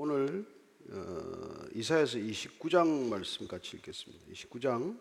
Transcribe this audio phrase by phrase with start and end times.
[0.00, 0.44] 오늘
[0.92, 4.26] 어, 이사야서 29장 말씀 같이 읽겠습니다.
[4.32, 4.96] 29장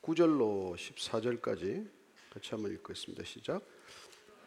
[0.00, 1.86] 9절로 14절까지
[2.32, 3.24] 같이 한번 읽겠습니다.
[3.24, 3.60] 시작.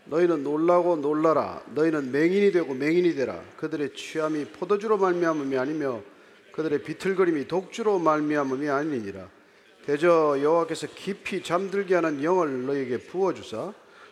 [0.05, 1.63] 너희는 놀라고 놀라라.
[1.75, 3.43] 너희는 맹인이 되고 맹인이 되라.
[3.57, 6.01] 그들의 취함이 포도주로 말미암음이 아니며
[6.51, 9.29] 그들의 비틀거림이 독주로 말미암음이 아니니라.
[9.85, 13.71] 대저 여호와께서 깊이 잠들게 하는 영을 너희에게 부어 주사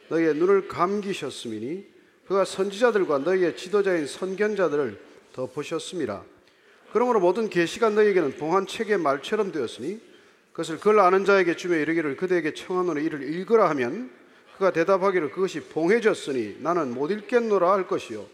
[0.10, 1.92] 너희의 눈을 감기셨음이니
[2.28, 6.24] 그가 선지자들과 너희의 지도자인 선견자들을 덮으셨음이라.
[6.94, 10.00] 그러므로 모든 계시가 너희에게는 봉한 책의 말처럼 되었으니
[10.52, 14.12] 그것을 그걸 아는 자에게 주며 이르기를 그대에게 청하노니 이를 읽으라 하면
[14.58, 18.26] 그가 대답하기를 그것이 봉해졌으니 나는 못 읽겠노라 할 것이요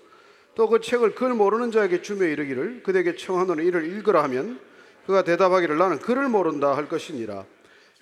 [0.56, 4.60] 또 그 책을 그걸 모르는 자에게 주며 이르기를 그대에게 청하노니 이를 읽으라 하면
[5.06, 7.46] 그가 대답하기를 나는 그를 모른다 할 것이니라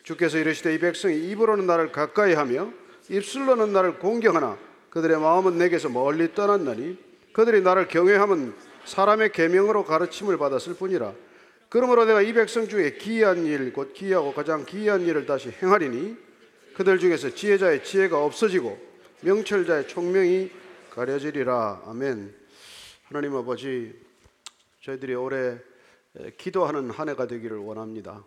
[0.01, 2.71] 주께서 이르시되 이 백성이 입으로는 나를 가까이 하며
[3.09, 4.57] 입술로는 나를 공경하나
[4.89, 6.97] 그들의 마음은 내게서 멀리 떠났나니
[7.33, 8.55] 그들이 나를 경외함은
[8.87, 11.13] 사람의 계명으로 가르침을 받았을 뿐이라.
[11.69, 16.15] 그러므로 내가 이 백성 중에 기이한 일 곧 기이하고 가장 기이한 일을 다시 행하리니
[16.73, 18.79] 그들 중에서 지혜자의 지혜가 없어지고
[19.21, 20.51] 명철자의 총명이
[20.91, 21.83] 가려지리라.
[21.85, 22.33] 아멘.
[23.05, 23.93] 하나님 아버지
[24.83, 25.57] 저희들이 올해
[26.37, 28.23] 기도하는 한 해가 되기를 원합니다.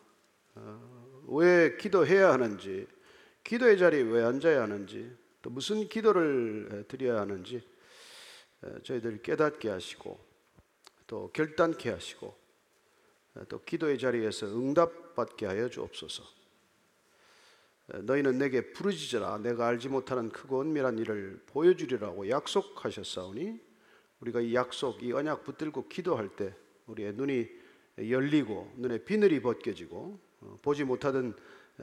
[0.56, 2.86] 어, 왜 기도해야 하는지
[3.44, 7.62] 기도의 자리에 왜 앉아야 하는지 또 무슨 기도를 드려야 하는지
[8.82, 10.29] 저희들 깨닫게 하시고
[11.10, 12.32] 또 결단케 하시고
[13.48, 16.22] 또 기도의 자리에서 응답받게 하여 주옵소서.
[18.02, 23.58] 너희는 내게 부르짖으라 내가 알지 못하는 크고 은밀한 일을 보여주리라고 약속하셨사오니
[24.20, 26.54] 우리가 이 약속 이 언약 붙들고 기도할 때
[26.86, 27.48] 우리의 눈이
[28.08, 31.34] 열리고 눈에 비늘이 벗겨지고 어, 보지 못하던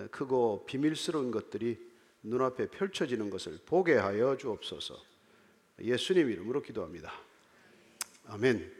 [0.09, 1.77] 크고 비밀스러운 것들이
[2.23, 4.95] 눈앞에 펼쳐지는 것을 보게 하여 주옵소서.
[5.81, 7.11] 예수님 이름으로 기도합니다.
[8.27, 8.76] 아멘.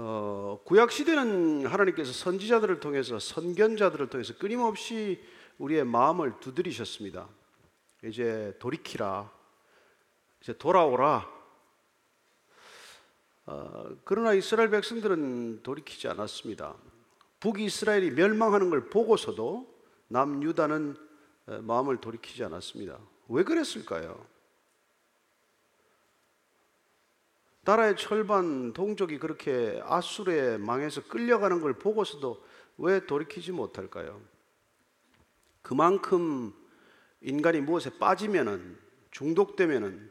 [0.00, 5.20] 어, 구약 시대는 하나님께서 선지자들을 통해서 선견자들을 통해서 끊임없이
[5.58, 7.28] 우리의 마음을 두드리셨습니다.
[8.04, 9.28] 이제 돌이키라,
[10.40, 11.28] 이제 돌아오라.
[13.46, 16.76] 어, 그러나 이스라엘 백성들은 돌이키지 않았습니다.
[17.40, 19.66] 북이스라엘이 멸망하는 걸 보고서도
[20.06, 20.96] 남유다는
[21.62, 23.00] 마음을 돌이키지 않았습니다.
[23.26, 24.24] 왜 그랬을까요?
[27.68, 32.42] 나라의 철반 동족이 그렇게 아수르에 망해서 끌려가는 걸 보고서도
[32.78, 34.22] 왜 돌이키지 못할까요?
[35.60, 36.54] 그만큼
[37.20, 38.78] 인간이 무엇에 빠지면은
[39.10, 40.10] 중독되면은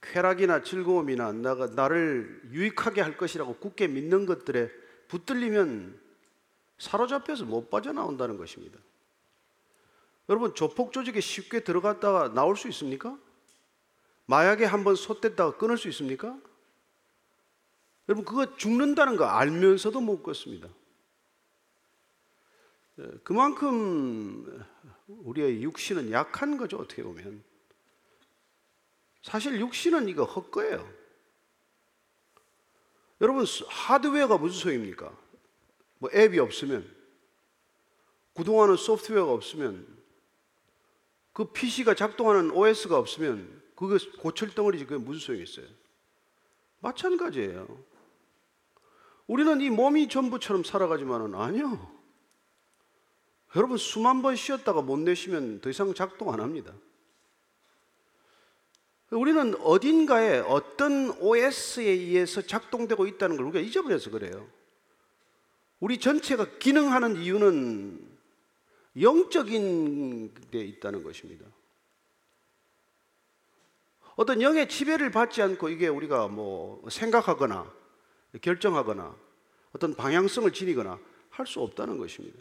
[0.00, 4.68] 쾌락이나 즐거움이나 나가 나를 유익하게 할 것이라고 굳게 믿는 것들에
[5.06, 6.00] 붙들리면
[6.78, 8.80] 사로잡혀서 못 빠져나온다는 것입니다.
[10.28, 13.16] 여러분 조폭 조직에 쉽게 들어갔다가 나올 수 있습니까?
[14.26, 16.36] 마약에 한번 솟댔다가 끊을 수 있습니까?
[18.08, 20.68] 여러분 그거 죽는다는 거 알면서도 못 걷습니다.
[22.98, 24.64] 예, 그만큼
[25.06, 27.42] 우리의 육신은 약한 거죠 어떻게 보면.
[29.22, 31.02] 사실 육신은 이거 헛거예요.
[33.20, 35.16] 여러분 하드웨어가 무슨 소용입니까?
[35.98, 36.92] 뭐 앱이 없으면
[38.32, 39.86] 구동하는 소프트웨어가 없으면
[41.32, 45.66] 그 PC가 작동하는 OS가 없으면 그거 고철 덩어리지 그게 무슨 소용이 있어요?
[46.80, 47.91] 마찬가지예요.
[49.26, 51.90] 우리는 이 몸이 전부처럼 살아가지만은 아니요.
[53.54, 56.72] 여러분 수만 번 쉬었다가 못 내쉬면 더 이상 작동 안 합니다.
[59.10, 64.48] 우리는 어딘가에 어떤 OS에 의해서 작동되고 있다는 걸 우리가 잊어버려서 그래요.
[65.80, 68.12] 우리 전체가 기능하는 이유는
[69.00, 71.44] 영적인 데 있다는 것입니다.
[74.16, 77.81] 어떤 영의 지배를 받지 않고 이게 우리가 뭐 생각하거나
[78.40, 79.16] 결정하거나
[79.72, 80.98] 어떤 방향성을 지니거나
[81.30, 82.38] 할 수 없다는 것입니다.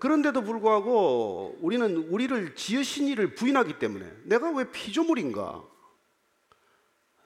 [0.00, 5.62] 그런데도 불구하고 우리는 우리를 지으신 이를 부인하기 때문에 내가 왜 피조물인가?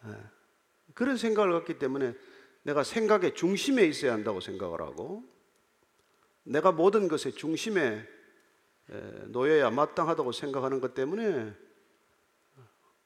[0.06, 0.10] 예,
[0.94, 2.14] 그런 생각을 갖기 때문에
[2.62, 5.22] 내가 생각의 중심에 있어야 한다고 생각을 하고
[6.42, 8.04] 내가 모든 것의 중심에
[9.26, 11.54] 놓여야 마땅하다고 생각하는 것 때문에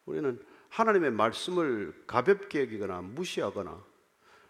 [0.06, 0.42] 우리는
[0.72, 3.84] 하나님의 말씀을 가볍게 여기거나 무시하거나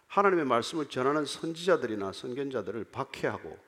[0.06, 3.58] 하나님의 말씀을 전하는 선지자들이나 선견자들을 박해하고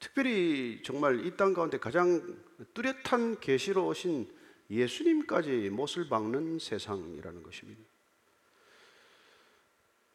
[0.00, 2.36] 특별히 정말 이 땅 가운데 가장
[2.74, 4.28] 뚜렷한 계시로 오신
[4.68, 7.82] 예수님까지 못을 박는 세상이라는 것입니다.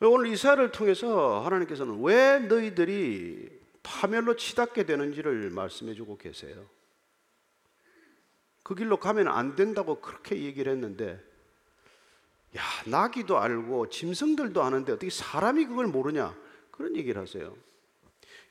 [0.01, 6.67] 오늘 이사를 통해서 하나님께서는 왜 너희들이 파멸로 치닫게 되는지를 말씀해 주고 계세요.
[8.63, 11.23] 그 길로 가면 안 된다고 그렇게 얘기를 했는데
[12.85, 16.35] 나귀도 알고 짐승들도 아는데 어떻게 사람이 그걸 모르냐?
[16.71, 17.55] 그런 얘기를 하세요.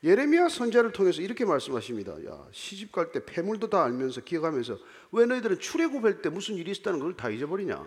[0.03, 2.25] 예레미야 선자를 통해서 이렇게 말씀하십니다.
[2.25, 4.79] 야, 시집 갈 때 폐물도 다 알면서 기억하면서
[5.11, 7.85] 왜 너희들은 출애굽할 때 무슨 일이 있었다는 걸 다 잊어버리냐?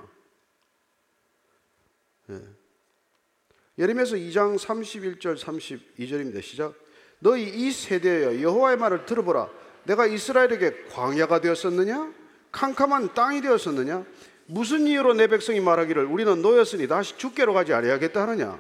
[2.31, 2.41] 예.
[3.79, 6.41] 예레미야서 2장 31절 32절입니다.
[6.41, 6.75] 시작.
[7.19, 9.51] 너희 이 세대여 여호와의 말을 들어보라.
[9.85, 12.13] 내가 이스라엘에게 광야가 되었었느냐?
[12.53, 14.05] 캄캄한 땅이 되었었느냐?
[14.47, 18.59] 무슨 이유로 내 백성이 말하기를 우리는 노였으니 다시 죽게로 가지 아니하겠다 하느냐?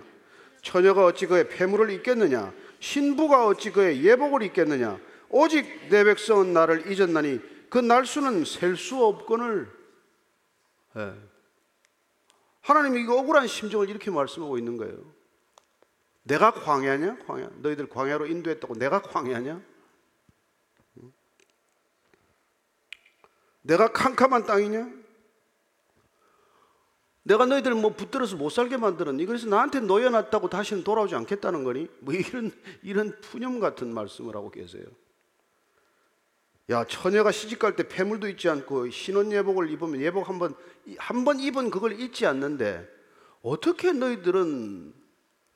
[0.62, 2.52] 처녀가 어찌 그의 폐물을 입겠느냐?
[2.80, 4.98] 신부가 어찌 그의 예복을 입겠느냐?
[5.28, 9.68] 오직 내 백성은 나를 잊었나니 그 날수는 셀 수 없거늘.
[10.96, 11.12] 예.
[12.60, 14.96] 하나님이 이 억울한 심정을 이렇게 말씀하고 있는 거예요.
[16.22, 17.18] 내가 광야냐?
[17.26, 17.50] 광야.
[17.56, 19.60] 너희들 광야로 인도했다고 내가 광야냐?
[23.64, 24.90] 내가 캄캄한 땅이냐?
[27.22, 29.24] 내가 너희들 뭐 붙들어서 못 살게 만들었니?
[29.24, 31.88] 그래서 나한테 놓여놨다고 다시는 돌아오지 않겠다는 거니?
[32.00, 32.52] 뭐 이런
[32.82, 34.84] 이런 푸념 같은 말씀을 하고 계세요.
[36.70, 40.54] 야 처녀가 시집 갈 때 폐물도 입지 않고 신혼 예복을 입으면 예복 한 번
[40.98, 42.86] 한 번 입은 그걸 잊지 않는데
[43.42, 44.92] 어떻게 너희들은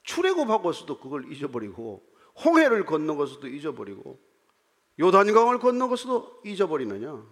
[0.04, 2.02] 출애굽하고서도 그걸 잊어버리고
[2.44, 4.19] 홍해를 건너고서도 잊어버리고
[4.99, 7.22] 요단강을 건너고서도 잊어버리느냐?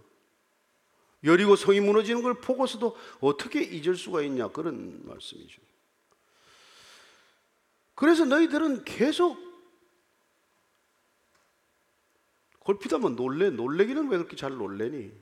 [1.27, 5.61] 여리고 성이 무너지는 걸 보고서도 어떻게 잊을 수가 있냐 그런 말씀이죠.
[7.95, 9.37] 그래서 너희들은 계속
[12.61, 15.13] 골피다면 놀래 놀래기는 왜 그렇게 잘 놀래니?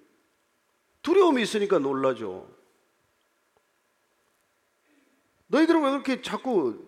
[1.02, 2.48] 두려움이 있으니까 놀라죠.
[5.48, 6.86] 너희들은 왜 그렇게 자꾸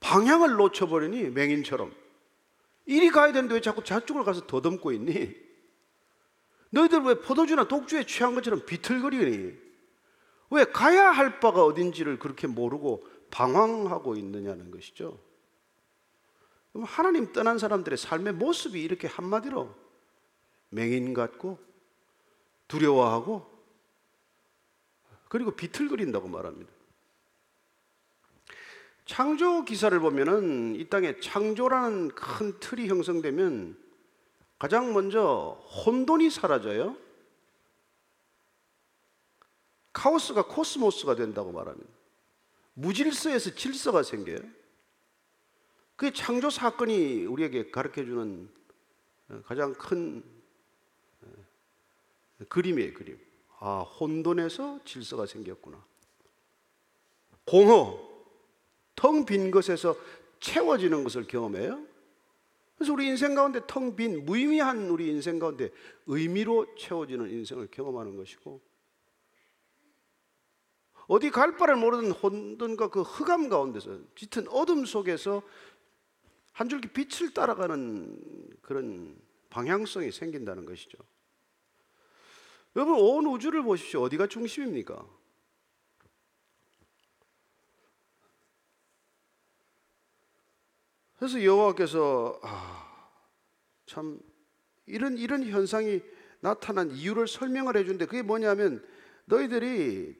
[0.00, 1.94] 방향을 놓쳐버리니 맹인처럼
[2.86, 5.49] 이리 가야 되는데 왜 자꾸 저쪽을 가서 더듬고 있니?
[6.70, 9.70] 너희들 왜 포도주나 독주에 취한 것처럼 비틀거리니?
[10.50, 15.18] 왜 가야 할 바가 어딘지를 그렇게 모르고 방황하고 있느냐는 것이죠.
[16.74, 19.74] 하나님 떠난 사람들의 삶의 모습이 이렇게 한마디로
[20.70, 21.58] 맹인 같고
[22.68, 23.50] 두려워하고
[25.28, 26.70] 그리고 비틀거린다고 말합니다.
[29.04, 33.76] 창조 기사를 보면은 이 땅에 창조라는 큰 틀이 형성되면
[34.60, 36.94] 가장 먼저 혼돈이 사라져요.
[39.94, 41.90] 카오스가 코스모스가 된다고 말합니다.
[42.74, 44.38] 무질서에서 질서가 생겨요.
[45.96, 48.50] 그 창조 사건이 우리에게 가르쳐 주는
[49.44, 50.22] 가장 큰
[52.50, 53.18] 그림이에요, 그림.
[53.60, 55.82] 아, 혼돈에서 질서가 생겼구나.
[57.46, 57.98] 공허,
[58.94, 59.96] 텅 빈 것에서
[60.38, 61.89] 채워지는 것을 경험해요.
[62.80, 65.70] 그래서 우리 인생 가운데 텅 빈 무의미한 우리 인생 가운데
[66.06, 68.58] 의미로 채워지는 인생을 경험하는 것이고
[71.06, 75.42] 어디 갈 바를 모르는 혼돈과 그 흑암 가운데서 짙은 어둠 속에서
[76.52, 79.14] 한 줄기 빛을 따라가는 그런
[79.50, 80.96] 방향성이 생긴다는 것이죠.
[82.76, 84.00] 여러분 온 우주를 보십시오.
[84.02, 85.06] 어디가 중심입니까?
[91.20, 93.12] 그래서 여호와께서 아,
[93.84, 94.18] 참
[94.86, 96.00] 이런 이런 현상이
[96.40, 98.82] 나타난 이유를 설명을 해준데 그게 뭐냐면
[99.26, 100.18] 너희들이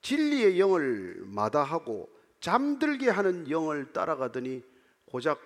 [0.00, 2.08] 진리의 영을 마다하고
[2.40, 4.64] 잠들게 하는 영을 따라가더니
[5.04, 5.38] 고작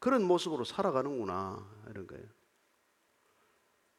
[0.00, 2.24] 그런 모습으로 살아가는구나 이런 거예요.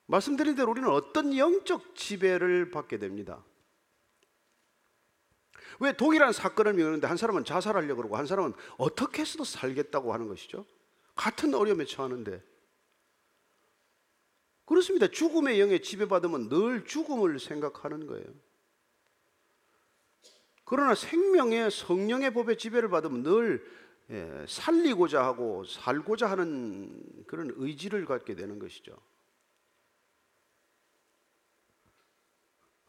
[0.08, 3.46] 말씀드린 대로 우리는 어떤 영적 지배를 받게 됩니다.
[5.80, 10.66] 왜 동일한 사건을 미루는데 한 사람은 자살하려고 그러고 한 사람은 어떻게 해서도 살겠다고 하는 것이죠?
[11.16, 12.44] 같은 어려움에 처하는데.
[14.66, 15.08] 그렇습니다.
[15.08, 18.26] 죽음의 영에 지배받으면 늘 죽음을 생각하는 거예요.
[20.64, 23.66] 그러나 생명의 성령의 법에 지배를 받으면 늘
[24.12, 28.96] 예, 살리고자 하고 살고자 하는 그런 의지를 갖게 되는 것이죠.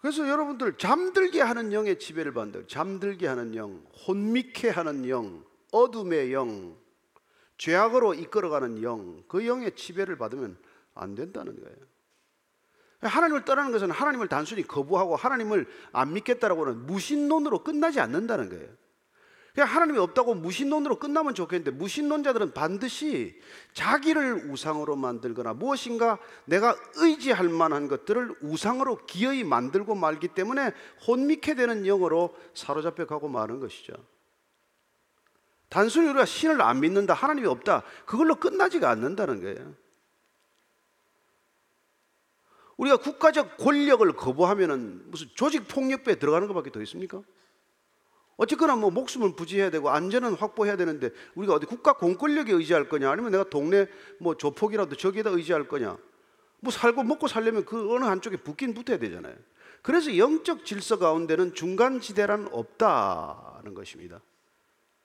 [0.00, 2.66] 그래서 여러분들 잠들게 하는 영의 지배를 받는다.
[2.66, 6.76] 잠들게 하는 영, 혼미케 하는 영, 어둠의 영,
[7.58, 10.56] 죄악으로 이끌어가는 영, 그 영의 지배를 받으면
[10.94, 11.76] 안 된다는 거예요.
[13.02, 18.68] 하나님을 떠나는 것은 하나님을 단순히 거부하고 하나님을 안 믿겠다라고 하는 무신론으로 끝나지 않는다는 거예요.
[19.54, 23.40] 그냥 하나님이 없다고 무신론으로 끝나면 좋겠는데 무신론자들은 반드시
[23.72, 30.72] 자기를 우상으로 만들거나 무엇인가 내가 의지할 만한 것들을 우상으로 기어이 만들고 말기 때문에
[31.06, 33.92] 혼미케 되는 영으로 사로잡혀 가고 마는 것이죠.
[35.68, 39.74] 단순히 우리가 신을 안 믿는다, 하나님이 없다, 그걸로 끝나지가 않는다는 거예요.
[42.76, 47.22] 우리가 국가적 권력을 거부하면은 무슨 조직 폭력배에 들어가는 것밖에 더 있습니까?
[48.40, 53.32] 어쨌거나 뭐 목숨을 부지해야 되고 안전은 확보해야 되는데 우리가 어디 국가 공권력에 의지할 거냐 아니면
[53.32, 53.86] 내가 동네
[54.18, 55.98] 뭐 조폭이라도 저기에다 의지할 거냐
[56.60, 59.36] 뭐 살고 먹고 살려면 그 어느 한쪽에 붙긴 붙어야 되잖아요.
[59.82, 64.22] 그래서 영적 질서 가운데는 중간 지대란 없다는 것입니다.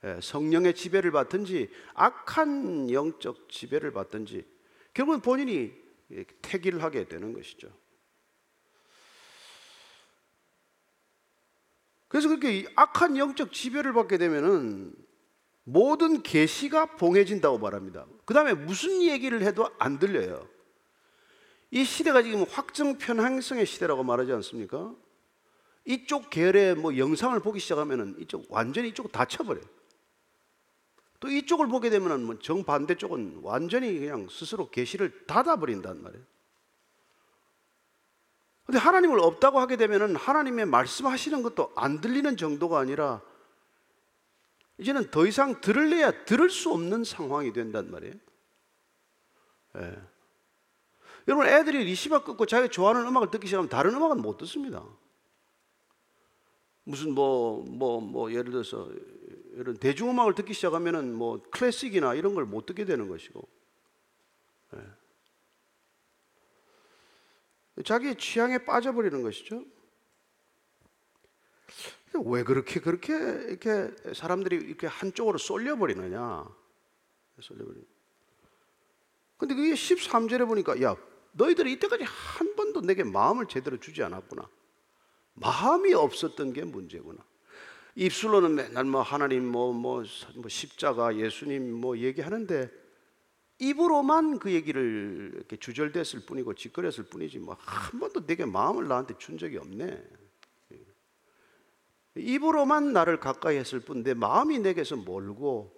[0.06, 4.46] 예, 성령의 지배를 받든지 악한 영적 지배를 받든지
[4.94, 5.74] 결국은 본인이
[6.42, 7.68] 택일 하게 되는 것이죠.
[12.16, 14.96] 그래서 그렇게 악한 영적 지배를 받게 되면은
[15.66, 18.06] 모든 계시가 봉해진다고 말합니다.
[18.24, 20.48] 그 다음에 무슨 얘기를 해도 안 들려요.
[21.72, 24.96] 이 시대가 지금 확정 편향성의 시대라고 말하지 않습니까?
[25.84, 29.66] 이쪽 계열의 뭐 영상을 보기 시작하면은 이쪽 완전히 이쪽 닫혀버려요.
[31.20, 36.24] 또 이쪽을 보게 되면은 뭐 정반대 쪽은 완전히 그냥 스스로 계시를 닫아버린단 말이에요.
[38.66, 43.22] 근데 하나님을 없다고 하게 되면은 하나님의 말씀하시는 것도 안 들리는 정도가 아니라
[44.78, 48.16] 이제는 더 이상 들을래야 들을 수 없는 상황이 된단 말이에요.
[49.78, 49.96] 예.
[51.28, 54.84] 여러분 애들이 리시바 끊고 자기가 좋아하는 음악을 듣기 시작하면 다른 음악은 못 듣습니다.
[56.84, 58.90] 무슨 뭐 뭐뭐 뭐 예를 들어서
[59.54, 63.48] 이런 대중음악을 듣기 시작하면은 뭐 클래식이나 이런 걸 못 듣게 되는 것이고
[67.84, 69.64] 자기의 취향에 빠져버리는 것이죠.
[72.24, 76.46] 왜 그렇게 그렇게 이렇게 사람들이 이렇게 한쪽으로 쏠려 버리느냐?
[77.42, 77.86] 쏠려 버리.
[79.38, 80.96] 근데 그게 13절에 보니까 야
[81.34, 84.48] 너희들이 이때까지 한 번도 내게 마음을 제대로 주지 않았구나.
[85.34, 87.22] 마음이 없었던 게 문제구나.
[87.96, 90.04] 입술로는 맨날 뭐 하나님 뭐, 뭐,
[90.36, 92.70] 뭐 십자가 예수님 뭐 얘기하는데
[93.60, 99.38] 입으로만 그 얘기를 이렇게 주절됐을 뿐이고 짓거렸을 뿐이지 뭐 한 번도 내게 마음을 나한테 준
[99.38, 100.04] 적이 없네.
[102.18, 105.74] 입으로만 나를 가까이 했을 뿐 내 마음이 내게서 멀고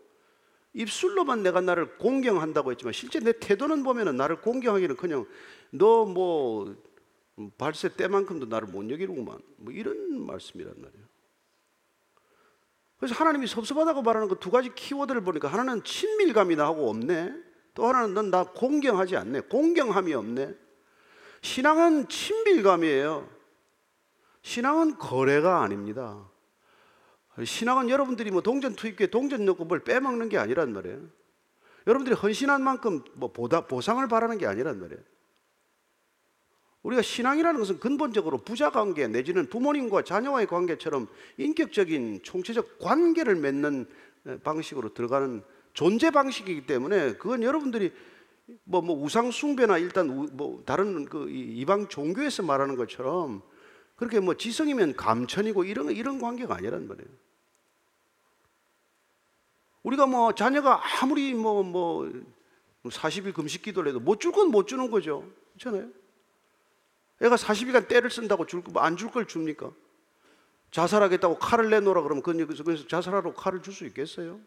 [0.73, 5.25] 입술로만 내가 나를 공경한다고 했지만 실제 내 태도는 보면은 나를 공경하기는 그냥
[5.71, 6.75] 너 뭐
[7.57, 11.05] 발세 때만큼도 나를 못 여기는구만 뭐 이런 말씀이란 말이에요.
[12.97, 17.46] 그래서 하나님이 섭섭하다고 말하는 그 두 가지 키워드를 보니까 하나는 친밀감이 나하고 없네.
[17.77, 19.41] 또 하나는 넌 나 공경하지 않네.
[19.41, 20.55] 공경함이 없네.
[21.41, 23.29] 신앙은 친밀감이에요.
[24.41, 26.27] 신앙은 거래가 아닙니다.
[27.43, 31.01] 신앙은 여러분들이 뭐 동전 투입기에 동전 넣고 뭘 빼먹는 게 아니란 말이에요.
[31.85, 34.99] 여러분들이 헌신한 만큼 뭐 보다 보상을 바라는 게 아니란 말이에요.
[36.81, 41.07] 우리가 신앙이라는 것은 근본적으로 부자 관계 내지는 부모님과 자녀와의 관계처럼
[41.37, 43.85] 인격적인 총체적 관계를 맺는
[44.43, 45.43] 방식으로 들어가는
[45.77, 47.93] 존재 방식이기 때문에 그건 여러분들이
[48.63, 53.43] 뭐, 뭐 우상 숭배나 일단 우, 뭐 다른 그 이방 종교에서 말하는 것처럼
[53.95, 57.07] 그렇게 뭐 지성이면 감천이고 이런 이런 관계가 아니란 말이에요.
[59.83, 62.09] 우리가 뭐 자녀가 아무리 뭐 뭐
[62.89, 65.29] 40일 금식 기도를 해도 못 줄 건 못 주는 거죠.
[65.59, 65.91] 그렇잖아요.
[67.21, 69.71] 애가 40일간 때를 쓴다고 안줄 걸 줍니까?
[70.71, 74.39] 자살하겠다고 칼을 내놓으라 그러면 그건 그래서 자살하라고 칼을 줄 수 있겠어요?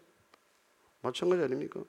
[1.03, 1.81] 마찬가지 아닙니까?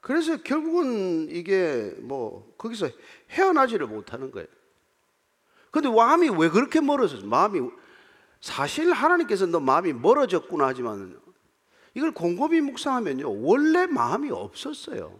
[0.00, 2.90] 그래서 결국은 이게 뭐 거기서
[3.30, 4.46] 헤어나지를 못하는 거예요.
[5.70, 7.24] 근데 마음이 왜 그렇게 멀어졌어?
[7.26, 7.70] 마음이
[8.40, 11.18] 사실 하나님께서 너 마음이 멀어졌구나 하지만
[11.94, 15.18] 이걸 곰곰이 묵상하면요 원래 마음이 없었어요.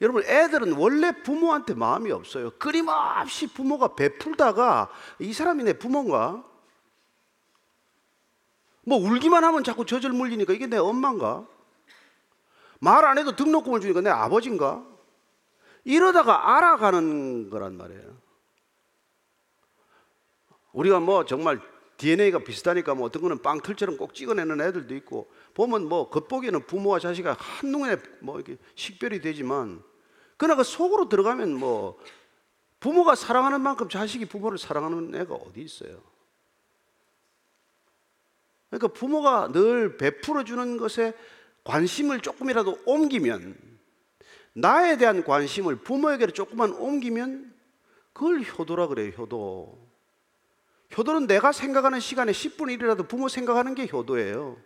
[0.00, 2.52] 여러분 애들은 원래 부모한테 마음이 없어요.
[2.52, 6.49] 끊임없이 부모가 베풀다가 이 사람이 내 부모인가?
[8.90, 11.46] 뭐 울기만 하면 자꾸 저절 물리니까 이게 내 엄마인가?
[12.80, 14.84] 말 안 해도 등록금을 주니까 내 아버지인가?
[15.84, 18.16] 이러다가 알아가는 거란 말이에요.
[20.72, 21.60] 우리가 뭐 정말
[21.98, 27.28] DNA가 비슷하니까 뭐 어떤 거는 빵틀처럼 꼭 찍어내는 애들도 있고 보면 뭐 겉보기에는 부모와 자식이
[27.28, 29.84] 한눈에 뭐 이렇게 식별이 되지만
[30.36, 31.96] 그러나 그 속으로 들어가면 뭐
[32.80, 36.00] 부모가 사랑하는 만큼 자식이 부모를 사랑하는 애가 어디 있어요?
[38.70, 41.12] 그러니까 부모가 늘 베풀어 주는 것에
[41.64, 43.56] 관심을 조금이라도 옮기면
[44.54, 47.52] 나에 대한 관심을 부모에게 조금만 옮기면
[48.12, 49.78] 그걸 효도라 그래요, 효도.
[50.96, 54.56] 효도는 내가 생각하는 시간에 10분의 1이라도 부모 생각하는 게 효도예요.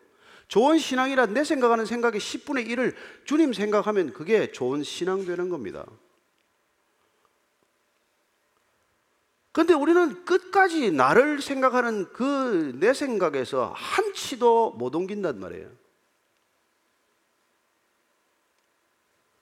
[0.49, 2.95] 좋은 신앙이라 내 생각하는 생각의 10분의 1을
[3.25, 5.87] 주님 생각하면 그게 좋은 신앙 되는 겁니다.
[9.55, 15.69] 근데 우리는 끝까지 나를 생각하는 그 내 생각에서 한치도 못 옮긴단 말이에요.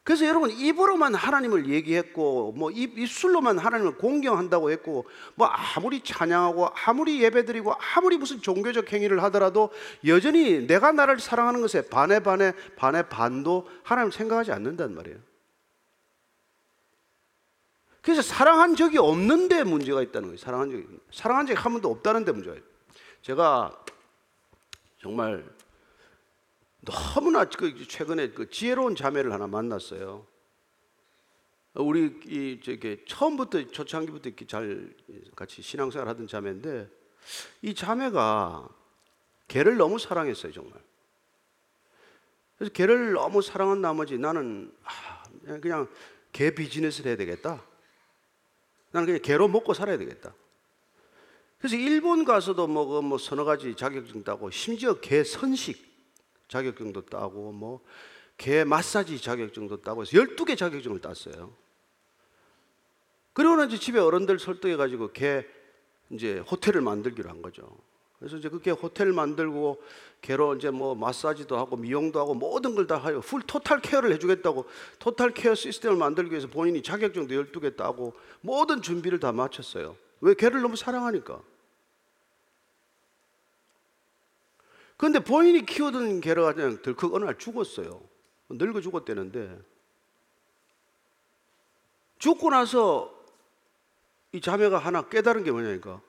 [0.05, 7.23] 그래서 여러분 입으로만 하나님을 얘기했고 뭐 입, 입술로만 하나님을 공경한다고 했고 뭐 아무리 찬양하고 아무리
[7.23, 9.71] 예배드리고 아무리 무슨 종교적 행위를 하더라도
[10.07, 15.32] 여전히 내가 나를 사랑하는 것에 반에 반에 반에 반도 하나님을 생각하지 않는단 말이에요.
[18.03, 20.37] 그래서 사랑한 적이 없는데 문제가 있다는 거예요.
[20.37, 22.69] 사랑한 적이 사랑한 적이 한 번도 없다는 데 문제가 있어요.
[23.23, 23.85] 제가
[25.01, 25.49] 정말
[26.81, 30.27] 너무나 그 최근에 그 지혜로운 자매를 하나 만났어요.
[31.75, 34.93] 우리 이 저게 처음부터 초창기부터 이렇게 잘
[35.37, 36.91] 같이 신앙생활 하던 자매인데
[37.63, 38.69] 이 자매가
[39.47, 40.75] 개를 너무 사랑했어요 정말.
[42.59, 45.23] 그래서 개를 너무 사랑한 나머지 나는 아,
[45.61, 45.89] 그냥
[46.33, 47.63] 개 비즈니스를 해야 되겠다.
[48.93, 50.35] 나는 그냥 개로 먹고 살아야 되겠다.
[51.59, 55.91] 그래서 일본 가서도 뭐, 그뭐 서너 가지 자격증 따고 심지어 개 선식
[56.49, 57.81] 자격증도 따고 뭐
[58.43, 61.55] 개 마사지 자격증도 따고 해서 12개 자격증을 땄어요.
[63.35, 65.47] 그리고는 이제 집에 어른들 설득해 가지고 개
[66.11, 67.79] 이제 호텔을 만들기로 한 거죠.
[68.23, 69.83] 그래서 이제 그게 호텔 만들고
[70.21, 74.65] 개로 이제 뭐 마사지도 하고 미용도 하고 모든 걸 다 하여 full total care를 해주겠다고
[75.01, 79.97] total care 시스템을 만들기 위해서 본인이 자격증도 12개 따고 모든 준비를 다 마쳤어요.
[80.21, 81.43] 왜 개를 너무 사랑하니까.
[84.97, 88.01] 그런데 본인이 키우던 개가 그냥 들컥 어느 날 죽었어요.
[88.51, 89.59] 늙어 죽었대는데
[92.21, 93.13] 죽고 나서
[94.31, 96.01] 이 자매가 하나 깨달은 게 뭐냐니까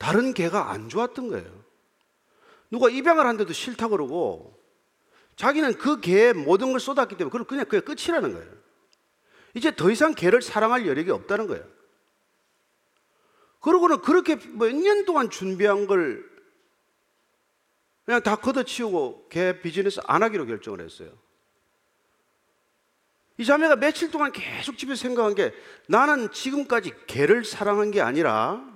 [0.00, 1.64] 다른 개가 안 좋았던 거예요.
[2.70, 4.58] 누가 입양을 한데도 싫다 그러고
[5.36, 8.50] 자기는 그 개에 모든 걸 쏟았기 때문에 그걸 그냥 그게 끝이라는 거예요.
[9.52, 11.64] 이제 더 이상 개를 사랑할 여력이 없다는 거예요.
[13.60, 16.24] 그러고는 그렇게 몇 년 동안 준비한 걸
[18.06, 21.10] 그냥 다 걷어치우고 개 비즈니스 안 하기로 결정을 했어요.
[23.36, 25.52] 이 자매가 며칠 동안 계속 집에서 생각한 게
[25.88, 28.69] 나는 지금까지 개를 사랑한 게 아니라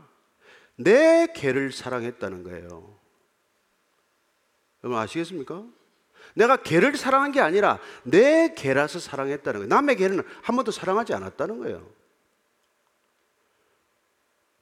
[0.76, 2.99] 내 개를 사랑했다는 거예요.
[4.82, 5.65] 여러분 아시겠습니까?
[6.34, 9.69] 내가 개를 사랑한 게 아니라 내 개라서 사랑했다는 거예요.
[9.69, 11.89] 남의 개는 한 번도 사랑하지 않았다는 거예요.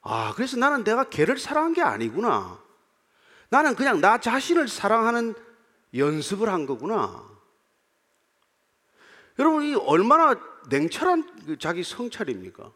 [0.01, 2.61] 아, 그래서 나는 내가 개를 사랑한 게 아니구나.
[3.49, 5.33] 나는 그냥 나 자신을 사랑하는
[5.95, 7.23] 연습을 한 거구나.
[9.39, 12.71] 여러분, 이 얼마나 냉철한 그 자기 성찰입니까?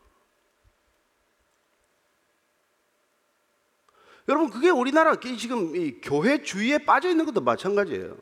[4.27, 8.17] 여러분, 그게 우리나라 지금 이 교회 주위에 빠져 있는 것도 마찬가지예요.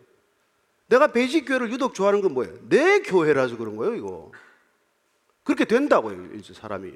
[0.87, 2.53] 내가 배식교회를 유독 좋아하는 건 뭐예요?
[2.69, 4.31] 내 교회라서 그런 거예요, 이거.
[5.43, 6.93] 그렇게 된다고요, 이제 사람이.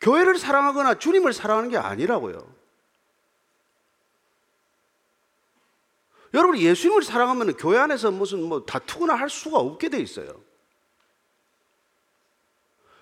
[0.00, 2.56] 교회를 사랑하거나 주님을 사랑하는 게 아니라고요.
[6.34, 10.42] 여러분 예수님을 사랑하면 교회 안에서 무슨 뭐 다투거나 할 수가 없게 돼 있어요.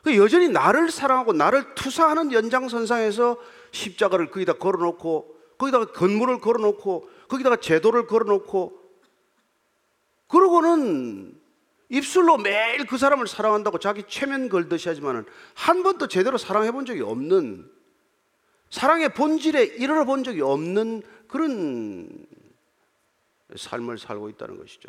[0.02, 3.38] 그 여전히 나를 사랑하고 나를 투사하는 연장선상에서
[3.74, 8.80] 십자가를 거기다 걸어놓고 거기다가 건물을 걸어놓고 거기다가 제도를 걸어놓고
[10.28, 11.40] 그러고는
[11.90, 17.02] 입술로 매일 그 사람을 사랑한다고 자기 최면 걸듯이 하지만은 한 번도 제대로 사랑해 본 적이
[17.02, 17.70] 없는
[18.70, 22.26] 사랑의 본질에 이르러 본 적이 없는 그런
[23.54, 24.88] 삶을 살고 있다는 것이죠.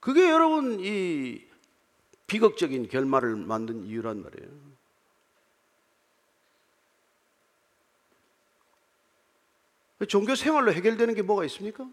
[0.00, 1.42] 그게 여러분 이
[2.26, 4.74] 비극적인 결말을 만든 이유란 말이에요.
[10.08, 11.88] 종교 생활로 해결되는 게 뭐가 있습니까?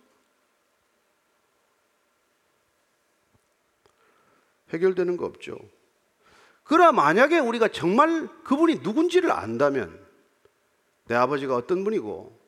[4.69, 5.57] 해결되는 거 없죠.
[6.63, 10.05] 그러나 만약에 우리가 정말 그분이 누군지를 안다면
[11.05, 12.39] 내 아버지가 어떤 분이고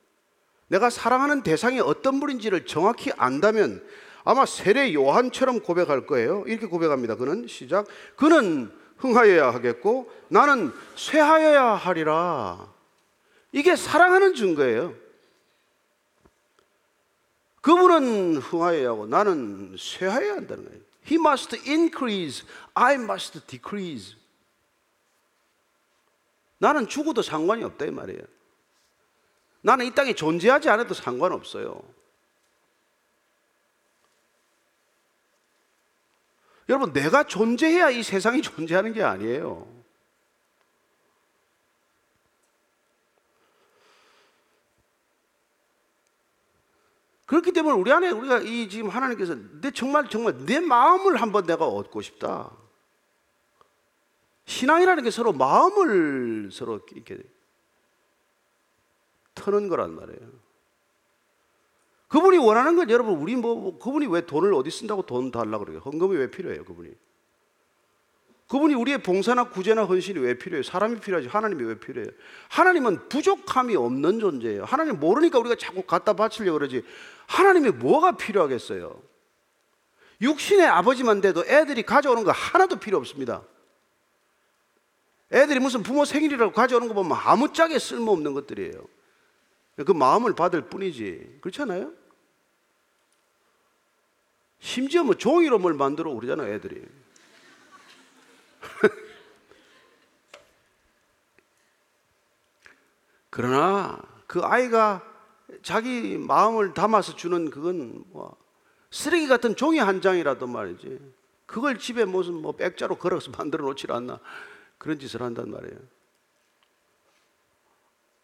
[0.67, 3.85] 내가 사랑하는 대상이 어떤 분인지를 정확히 안다면
[4.23, 6.43] 아마 세례 요한처럼 고백할 거예요.
[6.47, 7.15] 이렇게 고백합니다.
[7.15, 7.87] 그는 시작.
[8.15, 12.71] 그는 흥하여야 하겠고 나는 쇠하여야 하리라.
[13.51, 14.95] 이게 사랑하는 증거예요.
[17.61, 20.79] 그분은 흥하여야 하고 나는 쇠하여야 한다는 거예요.
[21.05, 24.15] He must increase, I must decrease.
[26.57, 28.21] 나는 죽어도 상관이 없다 이 말이에요.
[29.61, 31.81] 나는 이 땅에 존재하지 않아도 상관없어요.
[36.69, 39.73] 여러분, 내가 존재해야 이 세상이 존재하는 게 아니에요.
[47.25, 51.65] 그렇기 때문에 우리 안에 우리가 이 지금 하나님께서 내 정말 정말 내 마음을 한번 내가
[51.65, 52.51] 얻고 싶다.
[54.45, 57.17] 신앙이라는 게 서로 마음을 서로 이렇게
[59.35, 60.42] 터는 거란 말이에요.
[62.13, 65.81] 그분이 원하는 건 여러분 우리 뭐, 뭐 그분이 왜 돈을 어디 쓴다고 돈 달라고 그래요?
[65.83, 66.91] 헌금이 왜 필요해요, 그분이?
[68.47, 70.61] 그분이 우리의 봉사나 구제나 헌신이 왜 필요해요?
[70.61, 72.11] 사람이 필요하지 하나님이 왜 필요해요?
[72.49, 74.63] 하나님은 부족함이 없는 존재예요.
[74.63, 76.83] 하나님 모르니까 우리가 자꾸 갖다 바치려고 그러지.
[77.25, 79.01] 하나님이 뭐가 필요하겠어요?
[80.21, 83.41] 육신의 아버지만 돼도 애들이 가져오는 거 하나도 필요 없습니다.
[85.31, 88.85] 애들이 무슨 부모 생일이라고 가져오는 거 보면 아무짝에 쓸모없는 것들이에요.
[89.77, 91.39] 그 마음을 받을 뿐이지.
[91.41, 92.02] 그렇잖아요?
[94.63, 96.81] 심지어 뭐 종이로 뭘 만들어 오르잖아요, 애들이.
[103.29, 105.03] 그러나 그 아이가
[105.63, 108.37] 자기 마음을 담아서 주는 그건 뭐
[108.89, 110.97] 쓰레기 같은 종이 한 장이라도 말이지.
[111.45, 114.21] 그걸 집에 무슨 뭐 백자로 걸어서 만들어 놓질 않나.
[114.77, 115.77] 그런 짓을 한단 말이에요.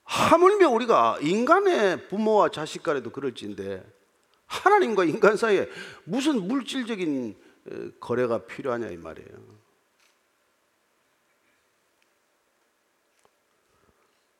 [0.05, 3.98] 하물며 우리가 인간의 부모와 자식 간에도 그럴지인데
[4.49, 5.69] 하나님과 인간 사이에
[6.03, 7.37] 무슨 물질적인
[7.99, 9.59] 거래가 필요하냐 이 말이에요.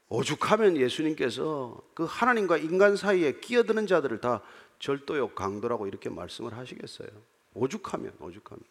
[0.09, 4.41] 오죽하면 예수님께서 그 하나님과 인간 사이에 끼어드는 자들을 다
[4.79, 7.09] 절도요 강도라고 이렇게 말씀을 하시겠어요.
[7.53, 8.63] 오죽하면 오죽하면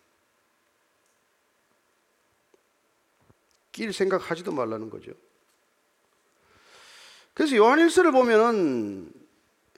[3.70, 5.12] 낄 생각하지도 말라는 거죠.
[7.33, 9.12] 그래서 요한일서를 보면은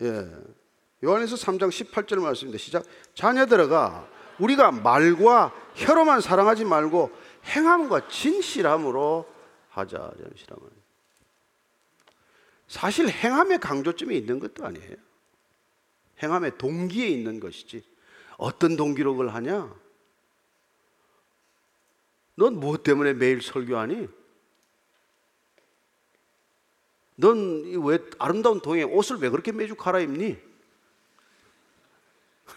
[0.00, 0.59] 예.
[1.02, 2.84] 요한일서 3장 18절 말씀인데 시작
[3.14, 4.08] 자녀들아
[4.38, 7.10] 우리가 말과 혀로만 사랑하지 말고
[7.44, 9.26] 행함과 진실함으로
[9.70, 10.70] 하자 진실함을
[12.68, 14.94] 사실 행함의 강조점이 있는 것도 아니에요.
[16.22, 17.82] 행함의 동기에 있는 것이지.
[18.36, 19.74] 어떤 동기로 그걸 하냐?
[22.36, 24.08] 넌 무엇 때문에 매일 설교하니?
[27.16, 30.49] 넌 왜 아름다운 동에 옷을 왜 그렇게 매주 갈아입니?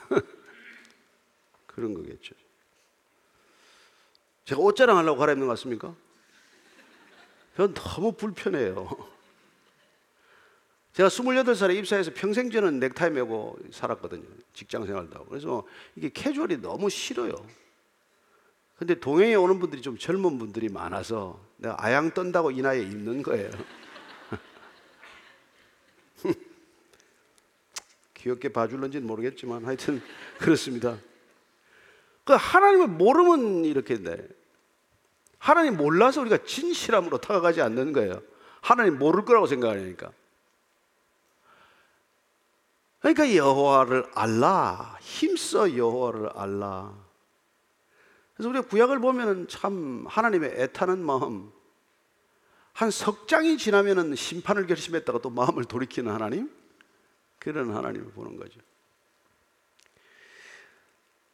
[1.67, 2.35] 그런 거겠죠.
[4.45, 5.95] 제가 옷 자랑 하려고 갈아입는 것 같습니까?
[7.55, 8.89] 전 너무 불편해요.
[10.93, 14.23] 제가 28살에 입사해서 평생 저는 넥타이 메고 살았거든요.
[14.53, 15.25] 직장 생활도 하고.
[15.25, 15.63] 그래서
[15.95, 17.33] 이게 캐주얼이 너무 싫어요.
[18.77, 23.49] 근데 동행에 오는 분들이 좀 젊은 분들이 많아서 내가 아양 떤다고 이 나이에 입는 거예요.
[28.23, 30.01] 귀엽게 봐줄런지는 모르겠지만 하여튼
[30.39, 30.97] 그렇습니다.
[32.23, 34.27] 그 하나님을 모르면 이렇게 돼.
[35.37, 38.21] 하나님 몰라서 우리가 진실함으로 다가가지 않는 거예요.
[38.61, 40.11] 하나님 모를 거라고 생각하니까.
[43.01, 46.93] 그러니까 여호와를 알라 힘써 여호와를 알라.
[48.33, 51.51] 그래서 우리가 구약을 보면은 참 하나님의 애타는 마음
[52.71, 56.49] 한 석 장이 지나면은 심판을 결심했다가 또 마음을 돌이키는 하나님
[57.43, 58.61] 그런 하나님을 보는 거죠.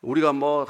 [0.01, 0.65] 우리가 뭐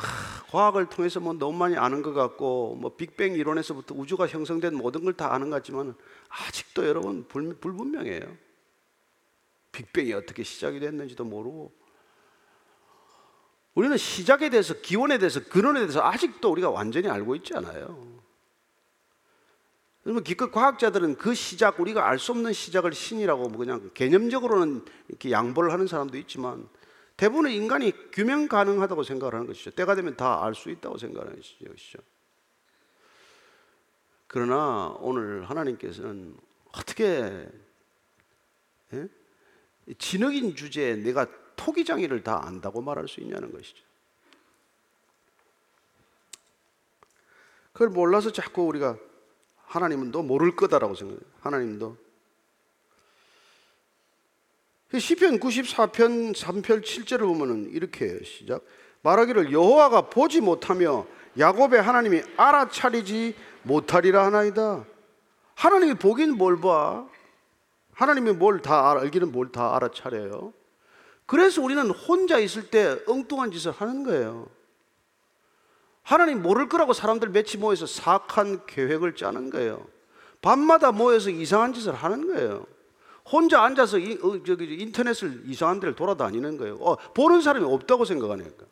[0.50, 5.14] 과학을 통해서 뭐 너무 많이 아는 것 같고 뭐 빅뱅 이론에서부터 우주가 형성된 모든 걸
[5.14, 5.96] 다 아는 것 같지만
[6.28, 8.36] 아직도 여러분 불, 불분명해요.
[9.72, 11.72] 빅뱅이 어떻게 시작이 됐는지도 모르고
[13.76, 18.19] 우리는 시작에 대해서 기원에 대해서 근원에 대해서 아직도 우리가 완전히 알고 있지 않아요.
[20.04, 25.32] 그러면 기껏 과학자들은 그 시작 우리가 알 수 없는 시작을 신이라고 뭐 그냥 개념적으로는 이렇게
[25.32, 26.68] 양보를 하는 사람도 있지만
[27.18, 29.72] 대부분의 인간이 규명 가능하다고 생각을 하는 것이죠.
[29.72, 32.00] 때가 되면 다 알 수 있다고 생각하는 것이죠.
[34.28, 36.38] 그러나 오늘 하나님께서는
[36.72, 37.50] 어떻게
[38.94, 39.08] 예?
[39.98, 43.84] 진흙인 주제에 내가 토기장애를 다 안다고 말할 수 있냐는 것이죠.
[47.74, 48.98] 그걸 몰라서 자꾸 우리가
[49.70, 51.22] 하나님은 너 모를 거다라고 생각해요.
[51.42, 51.96] 하나님도.
[54.98, 58.18] 시편 94편 3편 7절을 보면은 이렇게 해요.
[58.24, 58.64] 시작.
[59.04, 61.06] 말하기를 여호와가 보지 못하며
[61.38, 64.86] 야곱의 하나님이 알아차리지 못하리라 하나이다.
[65.54, 67.08] 하나님이 보긴 뭘 봐?
[67.94, 70.54] 하나님이 뭘 다 알기는 뭘 다 알아차려요.
[71.28, 74.48] 그래서 우리는 혼자 있을 때 엉뚱한 짓을 하는 거예요.
[76.04, 79.86] 하나님 모를 거라고 사람들 몇이 모여서 사악한 계획을 짜는 거예요.
[80.42, 82.66] 밤마다 모여서 이상한 짓을 하는 거예요.
[83.30, 86.78] 혼자 앉아서 이, 어, 저기 인터넷을 이상한 데를 돌아다니는 거예요.
[86.82, 88.66] 어, 보는 사람이 없다고 생각하니까.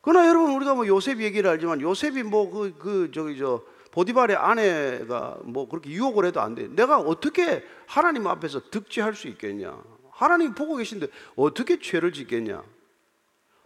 [0.00, 5.36] 그러나 여러분 우리가 뭐 요셉 얘기를 알지만 요셉이 뭐 그 그 저기 저 보디발의 아내가
[5.42, 6.68] 뭐 그렇게 유혹을 해도 안 돼.
[6.68, 9.76] 내가 어떻게 하나님 앞에서 득지할 수 있겠냐?
[10.10, 12.62] 하나님 보고 계신데 어떻게 죄를 짓겠냐?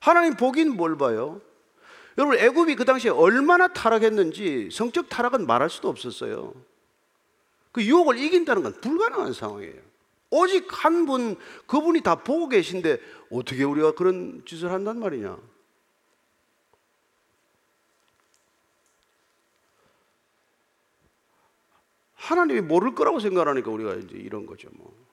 [0.04, 1.40] 하나님 보긴 뭘 봐요?
[2.18, 6.52] 여러분 애굽이 그 당시에 얼마나 타락했는지 성적 타락은 말할 수도 없었어요.
[7.72, 9.80] 그 유혹을 이긴다는 건 불가능한 상황이에요.
[10.28, 11.36] 오직 한 분,
[11.66, 15.38] 그분이 다 보고 계신데 어떻게 우리가 그런 짓을 한단 말이냐?
[22.12, 25.03] 하나님이 모를 거라고 생각하니까 우리가 이제 이런 거죠, 뭐.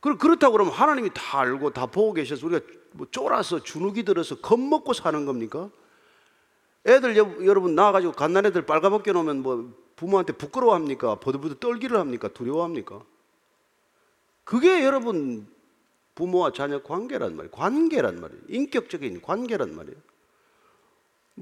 [0.00, 4.92] 그- 그렇다고 그러면 하나님이 다 알고 다 보고 계셔서 우리가 뭐 쫄아서 주눅이 들어서 겁먹고
[4.94, 5.70] 사는 겁니까?
[6.86, 11.16] 애들 여, 여러분 나와가지고 갓난 애들 빨가벗겨 놓으면 뭐 부모한테 부끄러워합니까?
[11.16, 12.28] 버들버들 떨기를 합니까?
[12.28, 13.02] 두려워합니까?
[14.44, 15.46] 그게 여러분
[16.14, 17.50] 부모와 자녀 관계란 말이에요.
[17.52, 18.42] 관계란 말이에요.
[18.48, 19.96] 인격적인 관계란 말이에요.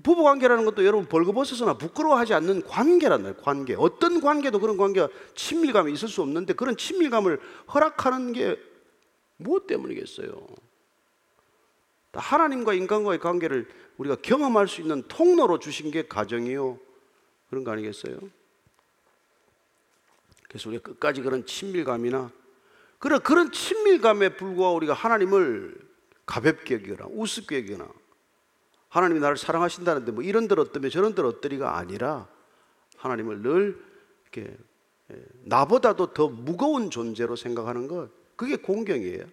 [0.02, 3.42] 부부 관계라는 것도 여러분 벌거벗어서나 부끄러워하지 않는 관계란 말이에요.
[3.42, 3.74] 관계.
[3.76, 7.40] 어떤 관계도 그런 관계가 친밀감이 있을 수 없는데 그런 친밀감을
[7.72, 8.58] 허락하는 게
[9.36, 10.46] 무엇 때문이겠어요?
[12.12, 16.78] 하나님과 인간과의 관계를 우리가 경험할 수 있는 통로로 주신 게 가정이요.
[17.50, 18.18] 그런 거 아니겠어요?
[20.48, 22.30] 그래서 우리가 끝까지 그런 친밀감이나
[22.98, 25.76] 그런 그런 친밀감에 불구하고 우리가 하나님을
[26.26, 27.88] 가볍게 여기거나 우습게 여기거나
[28.88, 32.28] 하나님이 나를 사랑하신다는데 뭐 이런 들 어떠면 저런 들 어떠리가 아니라
[32.96, 33.82] 하나님을 늘
[34.22, 34.56] 이렇게
[35.10, 39.24] 예, 나보다도 더 무거운 존재로 생각하는 것 그게 공경이에요.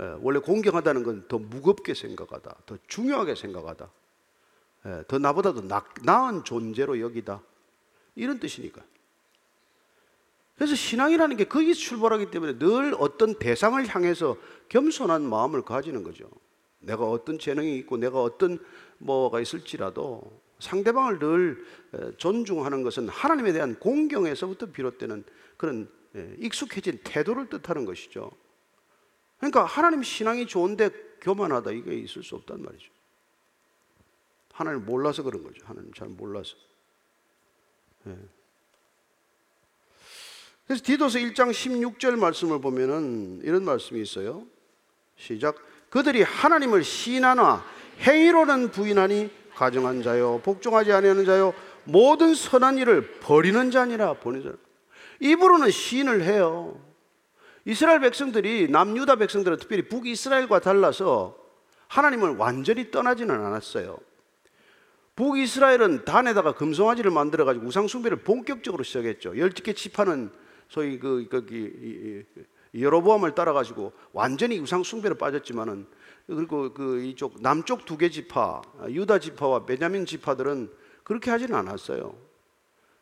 [0.00, 3.88] 예, 원래 공경하다는 건 더 무겁게 생각하다, 더 중요하게 생각하다,
[4.86, 7.42] 예, 더 나보다도 나, 나은 존재로 여기다
[8.14, 8.82] 이런 뜻이니까.
[10.56, 14.36] 그래서 신앙이라는 게 거기서 출발하기 때문에 늘 어떤 대상을 향해서
[14.68, 16.30] 겸손한 마음을 가지는 거죠.
[16.84, 18.58] 내가 어떤 재능이 있고 내가 어떤
[18.98, 21.64] 뭐가 있을지라도 상대방을 늘
[22.16, 25.24] 존중하는 것은 하나님에 대한 공경에서부터 비롯되는
[25.56, 25.90] 그런
[26.38, 28.30] 익숙해진 태도를 뜻하는 것이죠.
[29.38, 32.92] 그러니까 하나님 신앙이 좋은데 교만하다 이게 있을 수 없단 말이죠.
[34.52, 35.64] 하나님 몰라서 그런 거죠.
[35.66, 36.56] 하나님 잘 몰라서.
[38.04, 38.16] 네.
[40.66, 44.46] 그래서 디도서 1장 16절 말씀을 보면은 이런 말씀이 있어요.
[45.16, 45.56] 시작.
[45.94, 47.64] 그들이 하나님을 신하나
[48.00, 51.54] 행위로는 부인하니 가정한 자요 복종하지 아니하는 자요
[51.84, 54.50] 모든 선한 일을 버리는 자니라 보내자.
[55.20, 56.80] 입으로는 시인을 해요.
[57.64, 61.36] 이스라엘 백성들이 남유다 백성들은 특별히 북이스라엘과 달라서
[61.86, 63.96] 하나님을 완전히 떠나지는 않았어요.
[65.14, 69.38] 북이스라엘은 단에다가 금송아지를 만들어 가지고 우상 숭배를 본격적으로 시작했죠.
[69.38, 70.32] 열두 개 지파는
[70.68, 72.24] 소위 그 거기
[72.78, 75.86] 여로보암을 따라 가지고 완전히 우상 숭배로 빠졌지만은
[76.26, 80.70] 그리고 그 이쪽 남쪽 두 개 지파 유다 지파와 베냐민 지파들은
[81.02, 82.14] 그렇게 하지는 않았어요.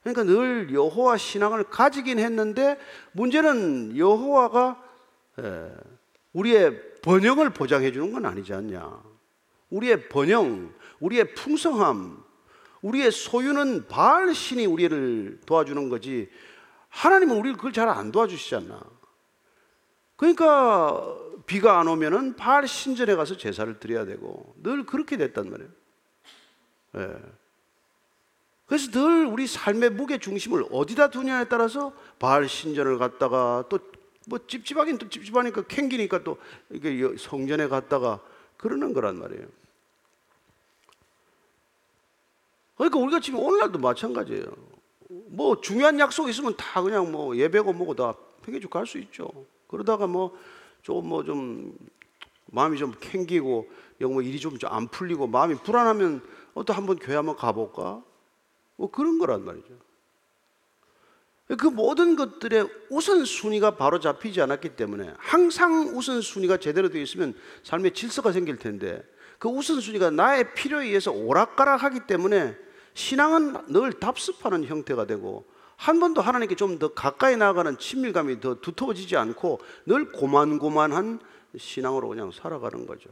[0.02, 2.76] 그러니까 늘 여호와 신앙을 가지긴 했는데
[3.12, 4.82] 문제는 여호와가
[6.32, 9.00] 우리의 번영을 보장해 주는 건 아니지 않냐.
[9.70, 12.22] 우리의 번영, 우리의 풍성함,
[12.82, 16.28] 우리의 소유는 바알 신이 우리를 도와주는 거지.
[16.88, 18.80] 하나님은 우리를 그걸 잘 안 도와주시지 않나.
[20.22, 25.70] 그러니까 비가 안 오면은 바알 신전에 가서 제사를 드려야 되고 늘 그렇게 됐단 말이에요.
[26.98, 27.16] 예.
[28.66, 33.92] 그래서 늘 우리 삶의 무게 중심을 어디다 두냐에 따라서 바알 신전을 갔다가 또
[34.28, 36.38] 뭐 찝찝하긴 또 찝찝하니까 캥기니까 또
[36.70, 38.20] 이게 성전에 갔다가
[38.56, 39.46] 그러는 거란 말이에요.
[42.76, 44.46] 그러니까 우리가 지금 오늘날도 마찬가지예요.
[45.28, 49.28] 뭐 중요한 약속 있으면 다 그냥 뭐 예배고 뭐고 다 팽개주고 할 수 있죠.
[49.72, 51.76] 그러다가 뭐좀뭐좀
[52.46, 53.68] 마음이 좀 캥기고
[54.00, 56.22] 영뭐 일이 좀 안 풀리고 마음이 불안하면
[56.54, 58.04] 어, 또 한번 교회 한번 가볼까?
[58.76, 59.74] 뭐 그런 거란 말이죠.
[61.58, 68.32] 그 모든 것들의 우선순위가 바로 잡히지 않았기 때문에 항상 우선순위가 제대로 되어 있으면 삶에 질서가
[68.32, 69.02] 생길 텐데
[69.38, 72.56] 그 우선순위가 나의 필요에 의해서 오락가락하기 때문에
[72.94, 75.44] 신앙은 늘 답습하는 형태가 되고
[75.82, 81.20] 한 번도 하나님께 좀 더 가까이 나아가는 친밀감이 더 두터워지지 않고 늘 고만고만한
[81.56, 83.10] 신앙으로 그냥 살아가는 거죠.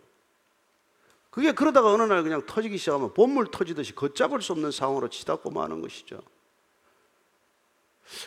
[1.30, 5.80] 그게 그러다가 어느 날 그냥 터지기 시작하면 본물 터지듯이 걷잡을 수 없는 상황으로 치닫고 마는
[5.80, 6.20] 것이죠.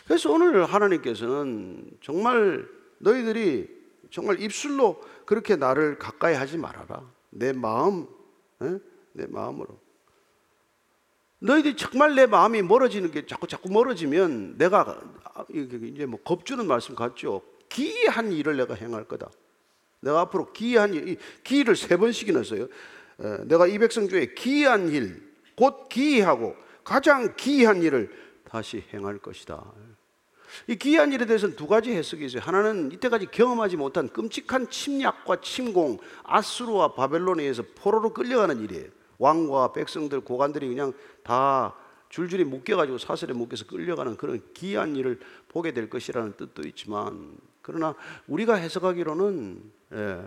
[0.06, 3.68] 그래서 오늘 하나님께서는 정말 너희들이
[4.10, 7.02] 정말 입술로 그렇게 나를 가까이 하지 말아라.
[7.30, 8.06] 내 마음,
[8.62, 8.78] 에?
[9.12, 9.83] 내 마음으로.
[11.44, 14.98] 너희들이 정말 내 마음이 멀어지는 게 자꾸 자꾸 멀어지면 내가
[15.50, 17.42] 이제 뭐 겁주는 말씀 같죠.
[17.68, 19.28] 기이한 일을 내가 행할 거다.
[20.00, 22.66] 내가 앞으로 기이한 일, 기이를 세 번씩이나 써요.
[23.44, 28.10] 내가 이 백성 중에 기이한 일, 곧 기이하고 가장 기이한 일을
[28.48, 29.62] 다시 행할 것이다.
[30.66, 32.40] 이 기이한 일에 대해서는 두 가지 해석이 있어요.
[32.42, 38.88] 하나는 이때까지 경험하지 못한 끔찍한 침략과 침공, 아수르와 바벨론에 의해서 포로로 끌려가는 일이에요.
[39.18, 41.74] 왕과 백성들, 고관들이 그냥 다
[42.08, 47.94] 줄줄이 묶여가지고 사슬에 묶여서 끌려가는 그런 기이한 일을 보게 될 것이라는 뜻도 있지만 그러나
[48.28, 50.22] 우리가 해석하기로는 예,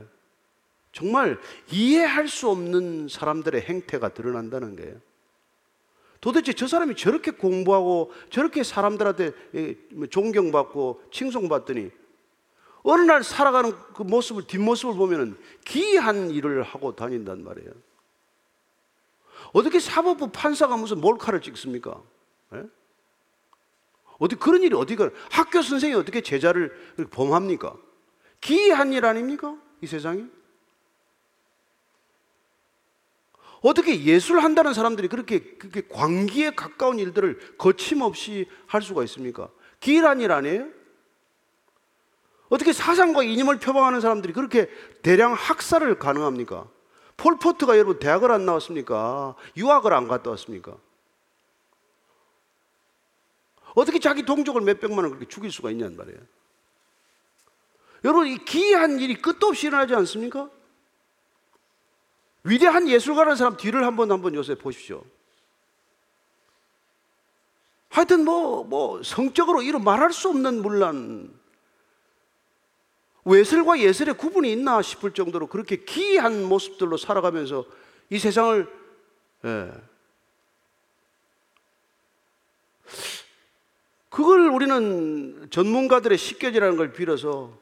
[0.91, 1.39] 정말
[1.71, 4.95] 이해할 수 없는 사람들의 행태가 드러난다는 거예요.
[6.19, 11.91] 도대체 저 사람이 저렇게 공부하고 저렇게 사람들한테 예, 뭐 존경받고 칭송받더니
[12.83, 17.71] 어느 날 살아가는 그 모습을 뒷모습을 보면은 기이한 일을 하고 다닌단 말이에요.
[19.57, 21.99] 어떻게 사법부 판사가 무슨 몰카를 찍습니까?
[22.53, 22.63] 예?
[24.19, 26.71] 어디 그런 일이 어디가 학교 선생이 어떻게 제자를
[27.09, 27.75] 범합니까?
[28.39, 29.57] 기이한 일 아닙니까?
[29.81, 30.25] 이 세상에?
[33.61, 39.49] 어떻게 예술 한다는 사람들이 그렇게, 그렇게 광기에 가까운 일들을 거침없이 할 수가 있습니까?
[39.79, 40.67] 기이한 일 아니에요?
[42.49, 44.69] 어떻게 사상과 이념을 표방하는 사람들이 그렇게
[45.01, 46.69] 대량 학살을 가능합니까?
[47.17, 49.35] 폴포트가 여러분 대학을 안 나왔습니까?
[49.57, 50.77] 유학을 안 갔다 왔습니까?
[53.75, 56.19] 어떻게 자기 동족을 몇 백만을 그렇게 죽일 수가 있냔 말이에요.
[58.03, 60.49] 여러분, 이 기이한 일이 끝도 없이 일어나지 않습니까?
[62.43, 65.03] 위대한 예술가라는 사람 뒤를 한번 한번 요새 보십시오.
[67.89, 71.36] 하여튼 뭐, 뭐, 성적으로 이루 말할 수 없는 문란.
[73.27, 77.65] 외설과 예술의 구분이 있나 싶을 정도로 그렇게 기이한 모습들로 살아가면서
[78.09, 78.67] 이 세상을,
[79.45, 79.71] 예.
[84.09, 87.57] 그걸 우리는 전문가들의 식견이라는 걸 빌어서,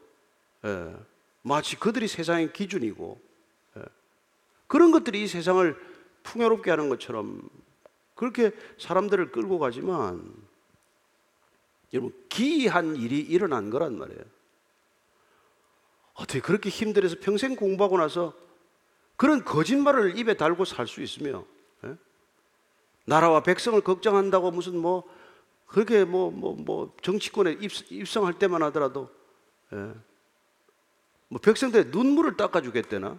[0.64, 0.94] 예.
[1.42, 3.20] 마치 그들이 세상의 기준이고,
[3.78, 3.82] 예.
[4.68, 5.76] 그런 것들이 이 세상을
[6.22, 7.42] 풍요롭게 하는 것처럼
[8.14, 10.32] 그렇게 사람들을 끌고 가지만
[11.92, 14.35] 여러분 기이한 일이 일어난 거란 말이에요.
[16.16, 18.34] 어떻게 그렇게 힘들어서 평생 공부하고 나서
[19.16, 21.44] 그런 거짓말을 입에 달고 살 수 있으며
[21.84, 21.96] 예?
[23.06, 25.04] 나라와 백성을 걱정한다고 무슨 뭐
[25.66, 29.10] 그렇게 뭐 뭐 뭐 정치권에 입, 성할 때만 하더라도
[29.72, 29.92] 예?
[31.28, 33.18] 뭐 백성들의 눈물을 닦아주겠대나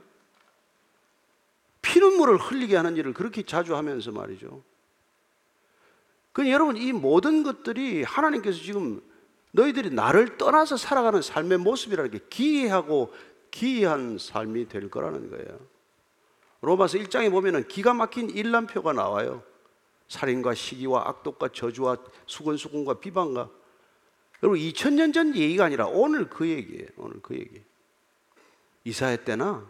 [1.81, 4.63] 피눈물을 흘리게 하는 일을 그렇게 자주 하면서 말이죠.
[6.33, 9.01] 그 여러분 이 모든 것들이 하나님께서 지금
[9.51, 13.13] 너희들이 나를 떠나서 살아가는 삶의 모습이라는 게 기이하고
[13.51, 15.59] 기이한 삶이 될 거라는 거예요.
[16.61, 19.43] 로마서 1장에 보면은 기가 막힌 일람표가 나와요.
[20.07, 23.49] 살인과 시기와 악독과 저주와 수건수군과 비방과
[24.43, 26.87] 여러분 2000년 전 얘기가 아니라 오늘 그 얘기예요.
[26.97, 27.61] 오늘 그 얘기.
[28.83, 29.67] 이사회 때나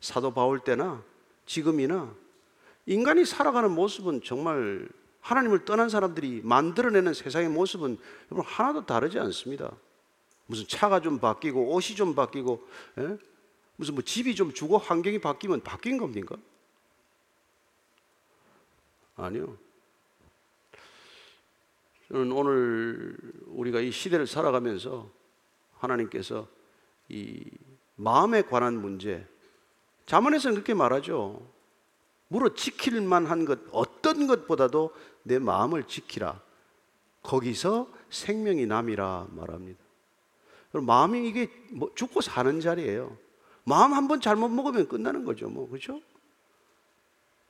[0.00, 1.02] 사도 바울 때나
[1.46, 2.14] 지금이나
[2.86, 4.88] 인간이 살아가는 모습은 정말
[5.24, 7.96] 하나님을 떠난 사람들이 만들어내는 세상의 모습은
[8.30, 9.74] 여러분 하나도 다르지 않습니다.
[10.44, 13.16] 무슨 차가 좀 바뀌고 옷이 좀 바뀌고 예?
[13.76, 16.36] 무슨 뭐 집이 좀 주거 환경이 바뀌면 바뀐 겁니까?
[19.16, 19.56] 아니요.
[22.08, 25.10] 저는 오늘 우리가 이 시대를 살아가면서
[25.78, 26.46] 하나님께서
[27.08, 27.42] 이
[27.96, 29.26] 마음에 관한 문제,
[30.04, 31.54] 자문에서는 그렇게 말하죠.
[32.28, 34.92] 물어 지킬 만한 것 어떤 것보다도
[35.24, 36.40] 내 마음을 지키라.
[37.22, 39.82] 거기서 생명이 남이라 말합니다.
[40.72, 43.16] 마음이 이게 뭐 죽고 사는 자리예요.
[43.64, 45.48] 마음 한 번 잘못 먹으면 끝나는 거죠.
[45.48, 46.00] 뭐 그렇죠?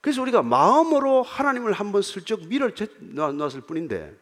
[0.01, 4.15] 그래서 우리가 마음으로 하나님을 한번 슬쩍 밀어 놨을 뿐인데,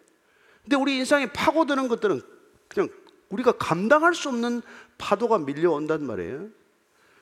[0.63, 2.23] 근데 우리 인상에 파고드는 것들은
[2.69, 2.89] 그냥
[3.31, 4.63] 우리가 감당할 수 없는
[4.97, 6.49] 파도가 밀려온단 말이에요.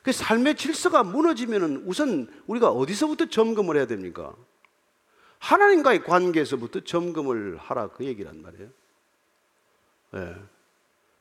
[0.02, 4.34] 그 삶의 질서가 무너지면 우선 우리가 어디서부터 점검을 해야 됩니까?
[5.40, 8.68] 하나님과의 관계에서부터 점검을 하라 그 얘기란 말이에요.
[10.12, 10.34] 네.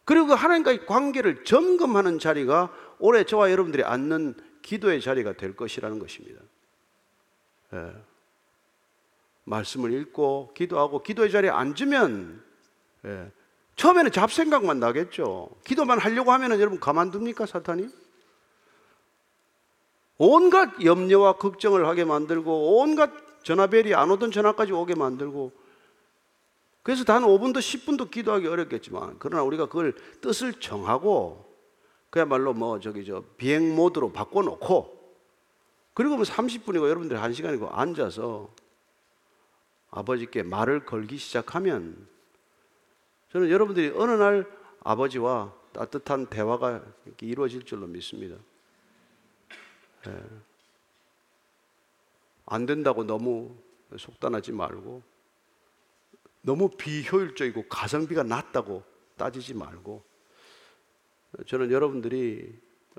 [0.04, 6.42] 그리고 그 하나님과의 관계를 점검하는 자리가 올해 저와 여러분들이 앉는 기도의 자리가 될 것이라는 것입니다.
[7.72, 7.92] 네.
[9.46, 12.44] 말씀을 읽고 기도하고 기도의 자리에 앉으면
[13.04, 13.32] 네.
[13.78, 15.50] 처음에는 잡생각만 나겠죠.
[15.64, 17.88] 기도만 하려고 하면 여러분 가만둡니까 사탄이?
[20.18, 25.52] 온갖 염려와 걱정을 하게 만들고 온갖 전화벨이 안 오던 전화까지 오게 만들고
[26.84, 31.46] 그래서 단 5분도 10분도 기도하기 어렵겠지만 그러나 우리가 그걸 뜻을 정하고
[32.10, 35.00] 그야말로 뭐 저기 저 비행 모드로 바꿔놓고
[35.94, 38.50] 그리고 뭐 30분이고 여러분들이 1시간이고 앉아서
[39.92, 42.08] 아버지께 말을 걸기 시작하면
[43.32, 44.50] 저는 여러분들이 어느 날
[44.84, 46.84] 아버지와 따뜻한 대화가
[47.22, 48.36] 이루어질 줄로 믿습니다.
[50.08, 50.49] 예.
[52.50, 53.56] 안 된다고 너무
[53.96, 55.04] 속단하지 말고
[56.42, 58.84] 너무 비효율적이고 가성비가 낮다고
[59.18, 60.04] 따지지 말고
[61.46, 62.58] 저는 여러분들이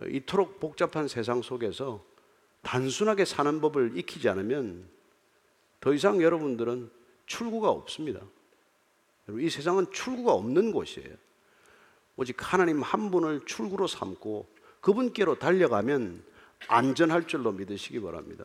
[0.09, 2.05] 이토록 복잡한 세상 속에서
[2.63, 4.89] 단순하게 사는 법을 익히지 않으면
[5.81, 6.91] 더 이상 여러분들은
[7.27, 8.21] 출구가 없습니다.
[9.39, 11.15] 이 세상은 출구가 없는 곳이에요.
[12.17, 14.47] 오직 하나님 한 분을 출구로 삼고
[14.81, 16.23] 그분께로 달려가면
[16.69, 18.45] 안전할 줄로 믿으시기 바랍니다.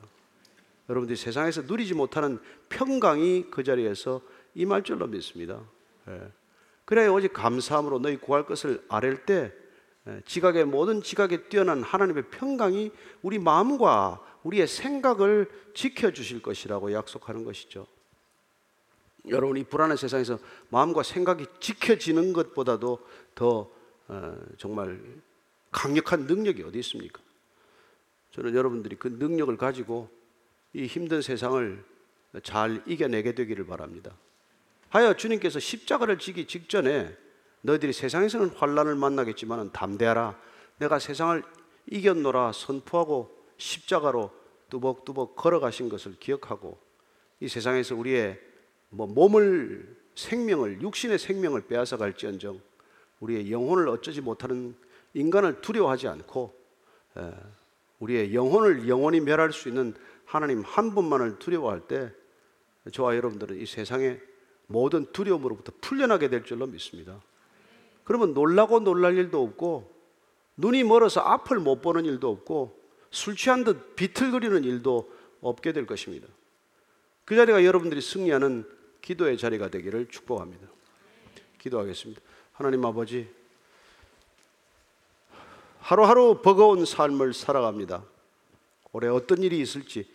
[0.90, 4.22] 여러분들이 세상에서 누리지 못하는 평강이 그 자리에서
[4.54, 5.62] 임할 줄로 믿습니다.
[6.08, 6.22] 예.
[6.86, 9.52] 그래야 오직 감사함으로 너희 구할 것을 아랠 때
[10.08, 12.92] 예, 지각의 모든 지각에 뛰어난 하나님의 평강이
[13.24, 17.88] 우리 마음과 우리의 생각을 지켜 주실 것이라고 약속하는 것이죠.
[19.30, 20.38] 여러분 이 불안한 세상에서
[20.70, 23.00] 마음과 생각이 지켜지는 것보다도
[23.34, 23.72] 더
[24.08, 25.02] 어, 정말
[25.72, 27.20] 강력한 능력이 어디 있습니까?
[28.32, 30.10] 저는 여러분들이 그 능력을 가지고
[30.76, 31.82] 이 힘든 세상을
[32.44, 34.12] 잘 이겨내게 되기를 바랍니다.
[34.90, 37.16] 하여 주님께서 십자가를 지기 직전에
[37.62, 40.38] 너희들이 세상에서는 환란을 만나겠지만 담대하라.
[40.80, 41.42] 내가 세상을
[41.90, 44.32] 이겼노라 선포하고 십자가로
[44.70, 46.78] 뚜벅뚜벅 걸어가신 것을 기억하고
[47.40, 48.38] 이 세상에서 우리의
[48.90, 52.60] 뭐 몸을 생명을 육신의 생명을 빼앗아 갈지언정
[53.22, 54.76] 우리의 영혼을 어쩌지 못하는
[55.14, 56.54] 인간을 두려워하지 않고
[57.18, 57.32] 에,
[58.00, 59.96] 우리의 영혼을 영원히 멸할 수 있는
[60.26, 62.12] 하나님 한 분만을 두려워할 때
[62.92, 64.22] 저와 여러분들은 이 세상의
[64.68, 67.22] 모든 두려움으로부터 풀려나게 될 줄로 믿습니다.
[68.04, 69.94] 그러면 놀라고 놀랄 일도 없고
[70.58, 72.80] 눈이 멀어서 앞을 못 보는 일도 없고
[73.12, 75.12] 술 취한 듯 비틀거리는 일도
[75.42, 76.28] 없게 될 것입니다.
[77.24, 78.70] 그 자리가 여러분들이 승리하는
[79.02, 80.68] 기도의 자리가 되기를 축복합니다.
[81.60, 82.22] 기도하겠습니다.
[82.54, 83.30] 하나님 아버지,
[85.80, 88.04] 하루하루 버거운 삶을 살아갑니다.
[88.92, 90.10] 올해 어떤 일이 있을지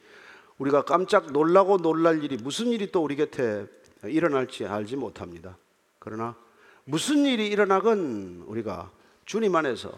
[0.61, 3.67] 우리가 깜짝 놀라고 놀랄 일이 무슨 일이 또 우리 곁에
[4.05, 5.57] 일어날지 알지 못합니다.
[5.99, 6.37] 그러나
[6.85, 8.91] 무슨 일이 일어나건 우리가
[9.25, 9.91] 주님 안에서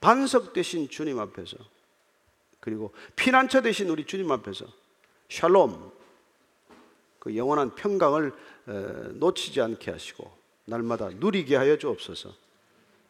[0.00, 1.56] 반석 되신 주님 앞에서
[2.60, 4.64] 그리고 피난처 되신 우리 주님 앞에서
[5.28, 5.92] 샬롬
[7.18, 8.32] 그 영원한 평강을
[9.16, 10.30] 놓치지 않게 하시고
[10.64, 12.32] 날마다 누리게 하여 주옵소서.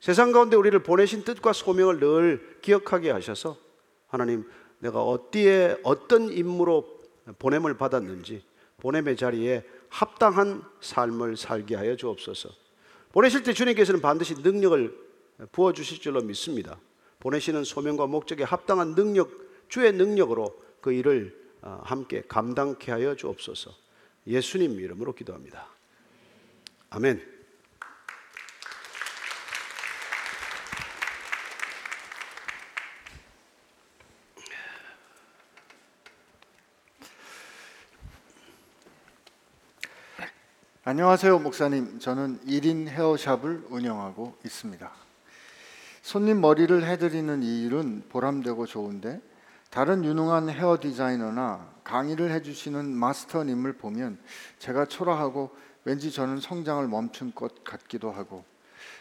[0.00, 3.56] 세상 가운데 우리를 보내신 뜻과 소명을 늘 기억하게 하셔서
[4.08, 4.50] 하나님
[4.80, 7.00] 내가 어디에 어떤 임무로
[7.38, 8.42] 보냄을 받았는지
[8.78, 12.48] 보냄의 자리에 합당한 삶을 살게 하여 주옵소서.
[13.12, 15.10] 보내실 때 주님께서는 반드시 능력을
[15.52, 16.78] 부어 주실 줄로 믿습니다.
[17.18, 19.30] 보내시는 소명과 목적에 합당한 능력,
[19.68, 23.70] 주의 능력으로 그 일을 어, 함께 감당케 하여 주옵소서.
[24.26, 25.66] 예수님 이름으로 기도합니다.
[26.88, 27.39] 아멘.
[40.82, 41.98] 안녕하세요, 목사님.
[41.98, 44.90] 저는 1인 헤어샵을 운영하고 있습니다.
[46.00, 49.20] 손님 머리를 해드리는 이 일은 보람되고 좋은데
[49.68, 54.18] 다른 유능한 헤어 디자이너나 강의를 해주시는 마스터님을 보면
[54.58, 55.54] 제가 초라하고
[55.84, 58.46] 왠지 저는 성장을 멈춘 것 같기도 하고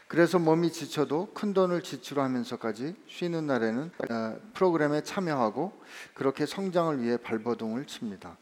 [0.10, 5.72] 그래서 몸이 지쳐도 큰 돈을 지출하면서까지 쉬는 날에는 어, 프로그램에 참여하고
[6.14, 8.36] 그렇게 성장을 위해 발버둥을 칩니다.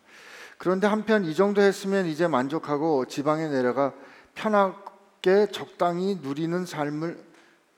[0.57, 3.93] 그런데 한편 이 정도 했으면 이제 만족하고 지방에 내려가
[4.33, 7.27] 편하게 적당히 누리는 삶을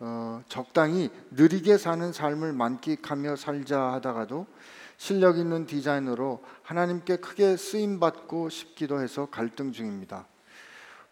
[0.01, 4.47] 어, 적당히 느리게 사는 삶을 만끽하며 살자 하다가도
[4.95, 10.25] 실력 있는 디자이너로 하나님께 크게 쓰임 받고 싶기도 해서 갈등 중입니다.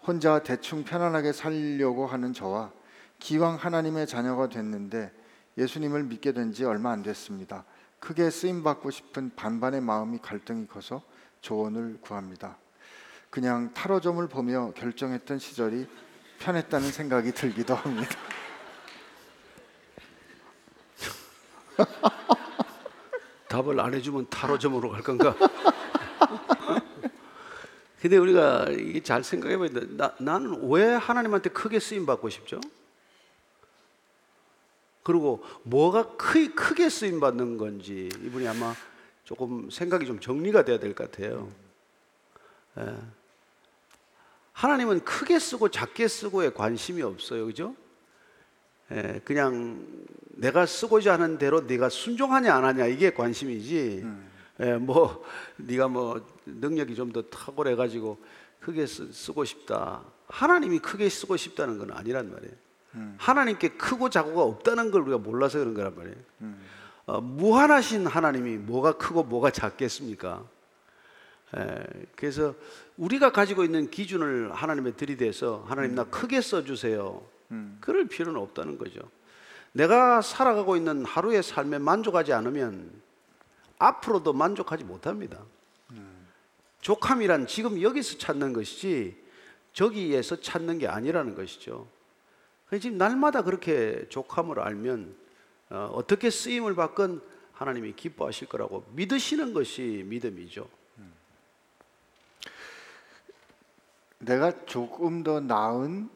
[0.06, 2.72] 혼자 대충 편안하게 살려고 하는 저와
[3.20, 5.12] 기왕 하나님의 자녀가 됐는데
[5.58, 7.66] 예수님을 믿게 된 지 얼마 안 됐습니다.
[8.00, 11.02] 크게 쓰임 받고 싶은 반반의 마음이 갈등이 커서
[11.42, 12.58] 조언을 구합니다.
[13.30, 15.88] 그냥 타로점을 보며 결정했던 시절이
[16.40, 18.16] 편했다는 생각이 들기도 합니다.
[23.48, 25.36] 답을 안 해주면 타로점으로 갈 건가?
[28.02, 32.62] 근데 우리가 이게 잘 생각해 보니까 나, 나는 왜 하나님한테 크게 쓰임 받고 싶죠?
[35.04, 38.76] 그리고 뭐가 크, 크게 쓰임 받는 건지 이분이 아마
[39.28, 41.50] 조금 생각이 좀 정리가 돼야 될 것 같아요.
[42.80, 42.96] 예.
[44.54, 47.76] 하나님은 크게 쓰고 작게 쓰고에 관심이 없어요, 그죠?
[48.92, 49.86] 예, 그냥
[50.30, 54.02] 내가 쓰고자 하는 대로 네가 순종하냐 안 하냐 이게 관심이지.
[54.04, 54.30] 음.
[54.62, 55.26] 예, 뭐
[55.58, 58.18] 네가 뭐 능력이 좀 더 탁월해 가지고
[58.62, 60.04] 크게 쓰, 고 싶다.
[60.30, 62.54] 하나님이 크게 쓰고 싶다는 건 아니란 말이에요.
[62.96, 63.16] 음.
[63.20, 66.16] 하나님께 크고 작고가 없다는 걸 우리가 몰라서 그런 거란 말이에요.
[66.42, 66.62] 음.
[67.08, 70.44] 어, 무한하신 하나님이 뭐가 크고 뭐가 작겠습니까?
[71.56, 71.84] 에,
[72.18, 72.54] 그래서
[72.98, 77.26] 우리가 가지고 있는 기준을 하나님에 들이대서 하나님 나 크게 써주세요.
[77.52, 77.78] 음.
[77.80, 79.00] 그럴 필요는 없다는 거죠.
[79.72, 82.92] 내가 살아가고 있는 하루의 삶에 만족하지 않으면
[83.80, 85.40] 앞으로도 만족하지 못합니다.
[85.92, 86.28] 음.
[86.82, 89.16] 족함이란 지금 여기서 찾는 것이지
[89.72, 91.88] 저기에서 찾는 게 아니라는 것이죠.
[92.82, 95.27] 지금 날마다 그렇게 족함을 알면
[95.70, 97.22] 어, 어떻게 쓰임을 받건
[97.54, 100.68] 하나님이 기뻐하실 거라고 믿으시는 것이 믿음이죠.
[104.20, 106.10] 내가 조금 더 나은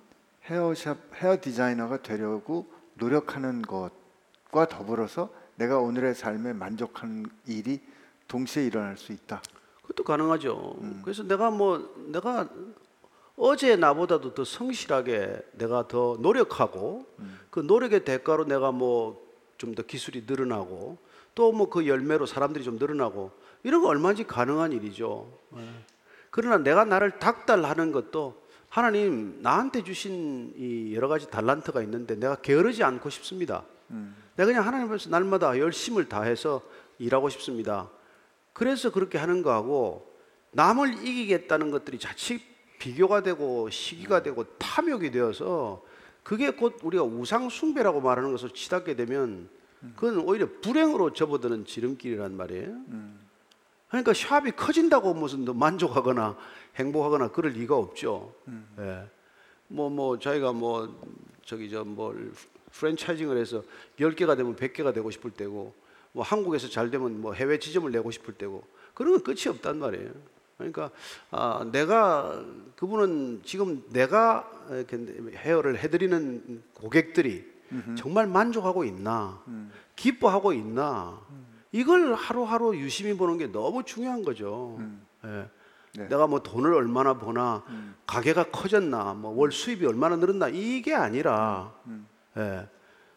[0.45, 7.79] 헤어샵 헤어 디자이너가 되려고 노력하는 것과 더불어서 내가 오늘의 삶에 만족하는 일이
[8.27, 9.41] 동시에 일어날 수 있다.
[9.81, 10.77] 그것도 가능하죠.
[11.03, 12.49] 그래서 내가 뭐 내가
[13.35, 17.05] 어제 나보다도 더 성실하게 내가 더 노력하고
[17.49, 19.30] 그 노력의 대가로 내가 뭐
[19.61, 20.97] 좀 더 기술이 늘어나고
[21.35, 23.31] 또 뭐 그 열매로 사람들이 좀 늘어나고
[23.63, 25.31] 이런 거 얼마든지 가능한 일이죠.
[25.57, 25.67] 예.
[26.31, 32.83] 그러나 내가 나를 닥달하는 것도 하나님 나한테 주신 이 여러 가지 달란트가 있는데 내가 게으르지
[32.83, 33.63] 않고 싶습니다.
[34.35, 36.61] 내가 그냥 하나님 앞에서 날마다 열심을 다해서
[36.97, 37.89] 일하고 싶습니다.
[38.53, 40.09] 그래서 그렇게 하는 거하고
[40.51, 42.41] 남을 이기겠다는 것들이 자칫
[42.79, 45.83] 비교가 되고 시기가 되고 탐욕이 되어서
[46.23, 49.49] 그게 곧 우리가 우상 숭배라고 말하는 것을 치닫게 되면
[49.95, 52.75] 그건 오히려 불행으로 접어드는 지름길이란 말이에요.
[53.89, 56.37] 그러니까 샵이 커진다고 무슨 더 만족하거나
[56.75, 58.33] 행복하거나 그럴 리가 없죠.
[58.79, 59.03] 예.
[59.67, 60.93] 뭐, 뭐, 자기가 뭐,
[61.45, 62.31] 저기, 저, 뭘,
[62.71, 63.63] 프랜차이징을 해서
[63.99, 65.73] 10개가 되면 100개가 되고 싶을 때고,
[66.11, 68.63] 뭐, 한국에서 잘 되면 뭐 해외 지점을 내고 싶을 때고,
[68.93, 70.11] 그런 건 끝이 없단 말이에요.
[70.61, 70.91] 그러니까,
[71.31, 72.43] 아, 내가,
[72.75, 74.97] 그분은 지금 내가 이렇게
[75.35, 77.49] 헤어를 해드리는 고객들이
[77.95, 79.41] 정말 만족하고 있나,
[79.95, 81.19] 기뻐하고 있나,
[81.71, 84.77] 이걸 하루하루 유심히 보는 게 너무 중요한 거죠.
[85.25, 85.47] 예.
[85.93, 86.07] 네.
[86.07, 87.63] 내가 뭐 돈을 얼마나 버나?
[88.07, 89.13] 가게가 커졌나?
[89.13, 90.47] 뭐 월 수입이 얼마나 늘었나?
[90.49, 91.73] 이게 아니라
[92.37, 92.67] 예.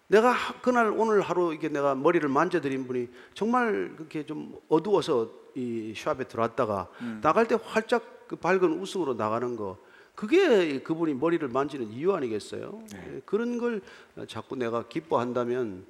[0.07, 5.95] 내가 하- 그날 오늘 하루 이게 내가 머리를 만져드린 분이 정말 그렇게 좀 어두워서 이
[5.97, 6.89] 샵에 들어왔다가
[7.23, 9.79] 나갈 때 활짝 그 밝은 웃음으로 나가는 거
[10.15, 12.83] 그게 그분이 머리를 만지는 이유 아니겠어요?
[12.95, 13.81] 예, 그런 걸
[14.29, 15.87] 자꾸 내가 기뻐한다면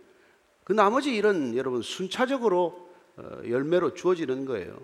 [0.65, 4.77] 그 나머지 일은 여러분 순차적으로 어, 열매로 주어지는 거예요.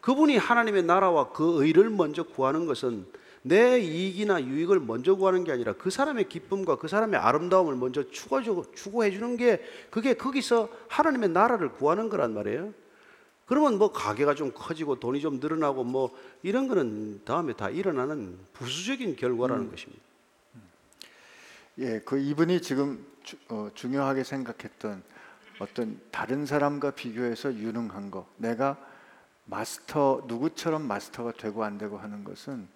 [0.00, 3.06] 그분이 하나님의 나라와 그 의를 먼저 구하는 것은
[3.42, 9.10] 내 이익이나 유익을 먼저 구하는 게 아니라 그 사람의 기쁨과 그 사람의 아름다움을 먼저 추구해
[9.10, 12.74] 주는 게 그게 거기서 하나님의 나라를 구하는 거란 말이에요.
[13.46, 19.16] 그러면 뭐 가게가 좀 커지고 돈이 좀 늘어나고 뭐 이런 거는 다음에 다 일어나는 부수적인
[19.16, 20.02] 결과라는 것입니다.
[21.78, 25.02] 예, 그 이분이 지금 주, 어, 중요하게 생각했던
[25.58, 28.76] 어떤 다른 사람과 비교해서 유능한 거, 내가
[29.46, 32.68] 마스터 누구처럼 마스터가 되고 안 되고 하는 것은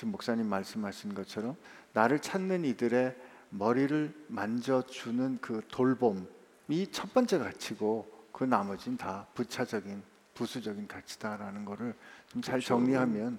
[0.00, 1.56] 지금 목사님 말씀하신 것처럼
[1.92, 3.14] 나를 찾는 이들의
[3.50, 11.94] 머리를 만져주는 그 돌봄이 첫 번째 가치고 그 나머지는 다 부차적인 부수적인 가치다라는 거를
[12.32, 13.38] 좀 잘 정리하면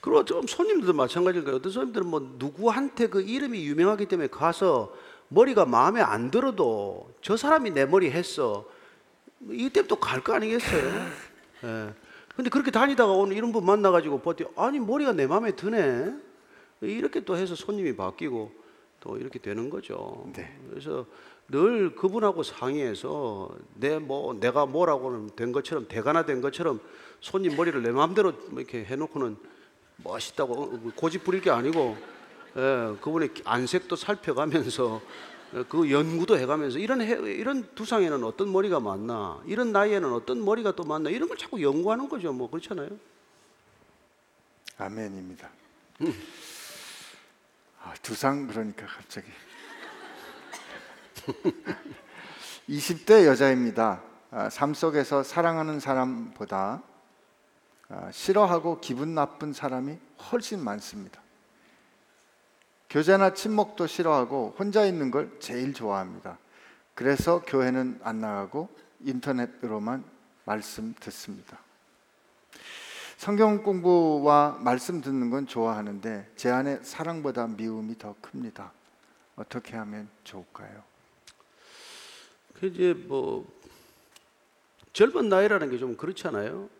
[0.00, 1.56] 그리고 좀 손님들도 마찬가지일 거예요.
[1.58, 4.94] 어떤 손님들은 뭐 누구한테 그 이름이 유명하기 때문에 가서
[5.28, 8.66] 머리가 마음에 안 들어도 저 사람이 내 머리 했어.
[9.50, 11.06] 이때부터 갈 거 아니겠어요?
[11.64, 11.94] 예.
[12.36, 16.14] 근데 그렇게 다니다가 오늘 이런 분 만나가지고 버티 아니 머리가 내 마음에 드네.
[16.80, 18.52] 이렇게 또 해서 손님이 바뀌고
[19.00, 20.26] 또 이렇게 되는 거죠.
[20.34, 20.58] 네.
[20.70, 21.06] 그래서
[21.48, 26.80] 늘 그분하고 상의해서 내 뭐 내가 뭐라고는 된 것처럼 대가나 된 것처럼
[27.20, 29.36] 손님 머리를 내 마음대로 뭐 이렇게 해놓고는
[29.98, 31.96] 멋있다고 어, 고집 부릴 게 아니고
[32.56, 35.33] 예, 그분의 안색도 살펴가면서 예,
[35.68, 40.82] 그 연구도 해가면서 이런 해, 이런 두상에는 어떤 머리가 맞나 이런 나이에는 어떤 머리가 또
[40.82, 42.90] 맞나 이런 걸 자꾸 연구하는 거죠 뭐 그렇잖아요
[44.76, 45.48] 아멘입니다.
[47.82, 49.28] 아, 두상 그러니까 갑자기
[52.68, 54.02] 20대 여자입니다.
[54.30, 56.82] 아, 삶 속에서 사랑하는 사람보다
[57.88, 59.98] 아, 싫어하고 기분 나쁜 사람이
[60.32, 61.23] 훨씬 많습니다.
[62.94, 66.38] 교제나 친목도 싫어하고 혼자 있는 걸 제일 좋아합니다.
[66.94, 68.68] 그래서 교회는 안 나가고
[69.00, 70.04] 인터넷으로만
[70.44, 71.58] 말씀 듣습니다.
[73.16, 78.70] 성경 공부와 말씀 듣는 건 좋아하는데 제 안에 사랑보다 미움이 더 큽니다.
[79.34, 80.84] 어떻게 하면 좋을까요?
[82.60, 83.44] 그 이제 뭐
[84.92, 86.70] 젊은 나이라는 게 좀 그렇잖아요.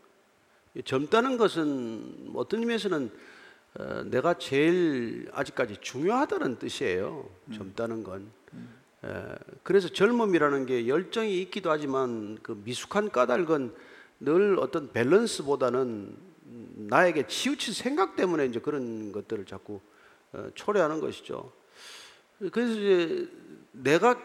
[0.76, 3.33] 이 젊다는 것은 어떤 의미에서는
[3.78, 7.28] 어, 내가 제일 아직까지 중요하다는 뜻이에요.
[7.54, 8.30] 젊다는 건.
[9.04, 9.08] 에,
[9.62, 13.74] 그래서 젊음이라는 게 열정이 있기도 하지만 그 미숙한 까닭은
[14.20, 16.16] 늘 어떤 밸런스보다는
[16.88, 19.80] 나에게 치우친 생각 때문에 이제 그런 것들을 자꾸
[20.32, 21.52] 어, 초래하는 것이죠.
[22.52, 23.28] 그래서 이제
[23.72, 24.20] 내가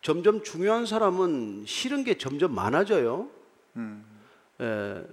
[0.00, 3.28] 점점 중요한 사람은 싫은 게 점점 많아져요.
[4.60, 5.04] 예,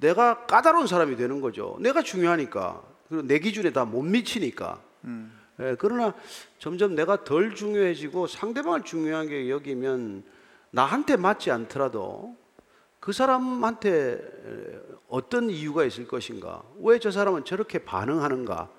[0.00, 1.78] 내가 까다로운 사람이 되는 거죠.
[1.80, 4.80] 내가 중요하니까 그리고 내 기준에 다 못 미치니까.
[5.60, 6.14] 예, 그러나
[6.58, 10.22] 점점 내가 덜 중요해지고 상대방을 중요하게 여기면
[10.70, 12.36] 나한테 맞지 않더라도
[13.00, 14.20] 그 사람한테
[15.08, 16.62] 어떤 이유가 있을 것인가?
[16.78, 18.70] 왜 저 사람은 저렇게 반응하는가?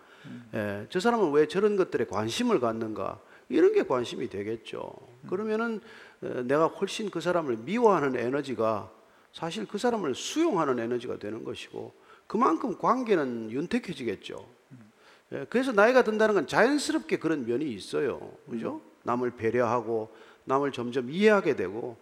[0.55, 3.19] 예, 저 사람은 왜 저런 것들에 관심을 갖는가?
[3.49, 4.93] 이런 게 관심이 되겠죠.
[5.29, 5.82] 그러면은
[6.21, 8.89] 어, 내가 훨씬 그 사람을 미워하는 에너지가
[9.34, 11.93] 사실 그 사람을 수용하는 에너지가 되는 것이고
[12.32, 14.45] 그만큼 관계는 윤택해지겠죠.
[15.34, 18.32] 예, 그래서 나이가 든다는 건 자연스럽게 그런 면이 있어요.
[18.49, 18.79] 그죠?
[19.03, 20.09] 남을 배려하고
[20.45, 21.97] 남을 점점 이해하게 되고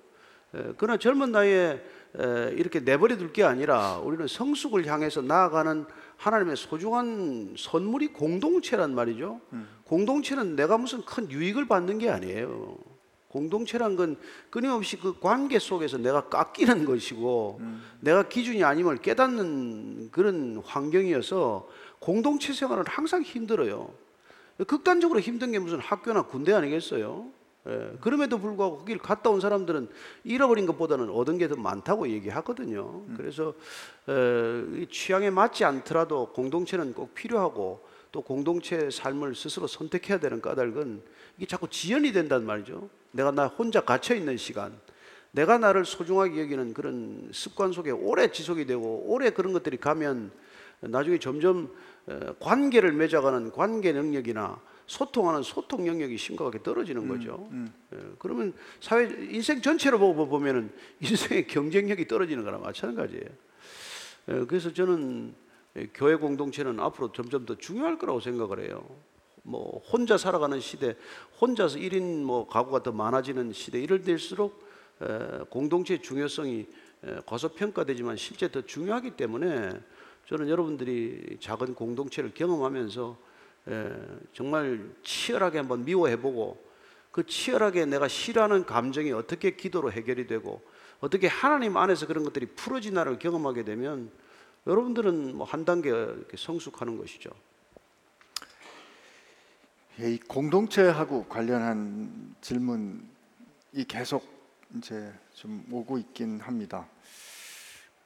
[0.56, 1.84] 예, 그러나 젊은 나이에
[2.16, 5.86] 에, 이렇게 내버려 둘 게 아니라 우리는 성숙을 향해서 나아가는
[6.18, 9.42] 하나님의 소중한 선물이 공동체란 말이죠.
[9.86, 12.78] 공동체는 내가 무슨 큰 유익을 받는 게 아니에요.
[13.30, 14.18] 공동체란 건
[14.50, 17.62] 끊임없이 그 관계 속에서 내가 깎이는 것이고
[18.02, 21.68] 내가 기준이 아님을 깨닫는 그런 환경이어서
[22.00, 23.94] 공동체 생활은 항상 힘들어요.
[24.68, 27.28] 극단적으로 힘든 게 무슨 학교나 군대 아니겠어요?
[27.68, 29.90] 예, 그럼에도 불구하고 거기를 갔다 온 사람들은
[30.24, 33.04] 잃어버린 것보다는 얻은 게 더 많다고 얘기하거든요.
[33.18, 33.54] 그래서
[34.08, 41.02] 에, 이 취향에 맞지 않더라도 공동체는 꼭 필요하고 또 공동체 삶을 스스로 선택해야 되는 까닭은
[41.38, 42.90] 이게 자꾸 지연이 된단 말이죠.
[43.12, 44.80] 내가 나 혼자 갇혀 있는 시간,
[45.32, 50.32] 내가 나를 소중하게 여기는 그런 습관 속에 오래 지속이 되고 오래 그런 것들이 가면
[50.82, 51.70] 나중에 점점
[52.08, 57.48] 에, 관계를 맺어가는 관계 능력이나 소통하는 소통 영역이 심각하게 떨어지는 거죠.
[57.94, 63.26] 예, 그러면 사회 인생 전체로 보고 보면은 인생의 경쟁력이 떨어지는 거나 마찬가지예요.
[64.30, 65.36] 예, 그래서 저는
[65.94, 68.84] 교회 공동체는 앞으로 점점 더 중요할 거라고 생각을 해요.
[69.44, 70.96] 뭐 혼자 살아가는 시대,
[71.40, 74.68] 혼자서 1인 뭐 가구가 더 많아지는 시대 이럴 때일수록
[75.02, 76.68] 에, 공동체의 중요성이
[77.04, 79.72] 에, 과소평가되지만 실제 더 중요하기 때문에
[80.28, 83.18] 저는 여러분들이 작은 공동체를 경험하면서
[83.70, 83.92] 에,
[84.34, 86.70] 정말 치열하게 한번 미워해보고
[87.12, 90.62] 그 치열하게 내가 싫어하는 감정이 어떻게 기도로 해결이 되고
[91.00, 94.12] 어떻게 하나님 안에서 그런 것들이 풀어지나를 경험하게 되면
[94.68, 95.92] 여러분들은 뭐 한 단계
[96.36, 97.30] 성숙하는 것이죠.
[100.02, 103.02] 예, 이 공동체하고 관련한 질문이
[103.90, 104.26] 계속
[104.78, 106.88] 이제 좀 오고 있긴 합니다.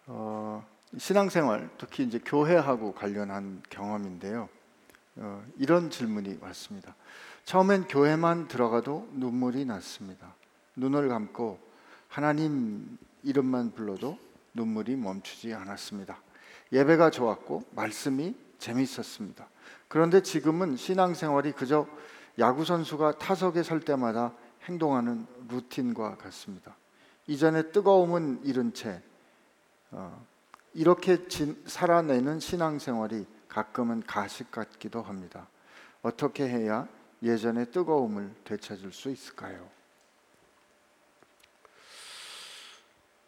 [0.07, 0.65] 어,
[0.97, 4.49] 신앙생활 특히 이제 교회하고 관련한 경험인데요.
[5.17, 6.95] 어, 이런 질문이 왔습니다.
[7.45, 10.33] 처음엔 교회만 들어가도 눈물이 났습니다.
[10.75, 11.59] 눈을 감고
[12.07, 14.17] 하나님 이름만 불러도
[14.55, 16.19] 눈물이 멈추지 않았습니다.
[16.71, 19.47] 예배가 좋았고 말씀이 재밌었습니다.
[19.93, 21.85] 그런데 지금은 신앙생활이 그저
[22.39, 24.33] 야구 선수가 타석에 설 때마다
[24.63, 26.75] 행동하는 루틴과 같습니다.
[27.27, 29.03] 이전에 뜨거움은 잃은 채
[29.91, 30.25] 어,
[30.73, 35.47] 이렇게 진, 살아내는 신앙생활이 가끔은 가식 같기도 합니다.
[36.01, 36.87] 어떻게 해야
[37.21, 39.69] 예전의 뜨거움을 되찾을 수 있을까요?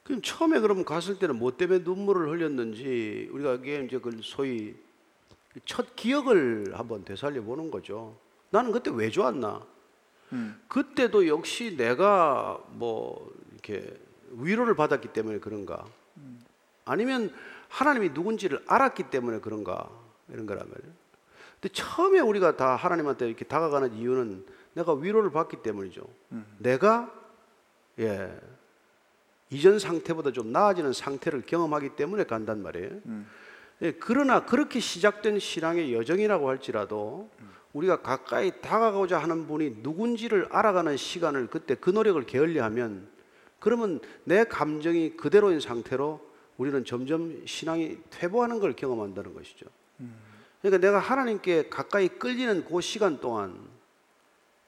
[0.01, 4.83] 그럼 처음에 그럼 갔을 때는 뭐 때문에 눈물을 흘렸는지 우리가 이게 이제 그 소위
[5.63, 8.17] 첫 기억을 한번 되살려 보는 거죠.
[8.49, 9.65] 나는 그때 왜 좋았나?
[10.33, 10.61] 음.
[10.67, 13.97] 그때도 역시 내가 뭐 이렇게
[14.31, 15.85] 위로를 받았기 때문에 그런가?
[16.83, 17.33] 아니면
[17.69, 19.89] 하나님이 누군지를 알았기 때문에 그런가?
[20.29, 20.93] 이런 말이에요.
[21.61, 26.05] 근데 처음에 우리가 다 하나님한테 이렇게 다가가는 이유는 내가 위로를 받기 때문이죠.
[26.57, 27.11] 내가
[27.99, 28.37] 예
[29.49, 32.89] 이전 상태보다 좀 나아지는 상태를 경험하기 때문에 간단 말이에요.
[33.81, 37.29] 예, 그러나 그렇게 시작된 신앙의 여정이라고 할지라도
[37.73, 43.07] 우리가 가까이 다가가고자 하는 분이 누군지를 알아가는 시간을 그때 그 노력을 게을리하면
[43.59, 46.21] 그러면 내 감정이 그대로인 상태로
[46.57, 49.65] 우리는 점점 신앙이 퇴보하는 걸 경험한다는 것이죠.
[50.61, 53.59] 그러니까 내가 하나님께 가까이 끌리는 그 시간 동안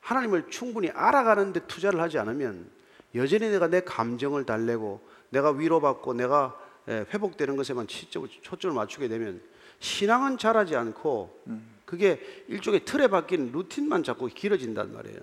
[0.02, 2.70] 하나님을 충분히 알아가는데 투자를 하지 않으면
[3.16, 9.42] 여전히 내가 내 감정을 달래고 내가 위로받고 내가 예, 회복되는 것에만 초점을, 맞추게 되면
[9.80, 11.44] 신앙은 자라지 않고
[11.86, 15.20] 그게 일종의 틀에 박힌 루틴만 자꾸 길어진단 말이에요.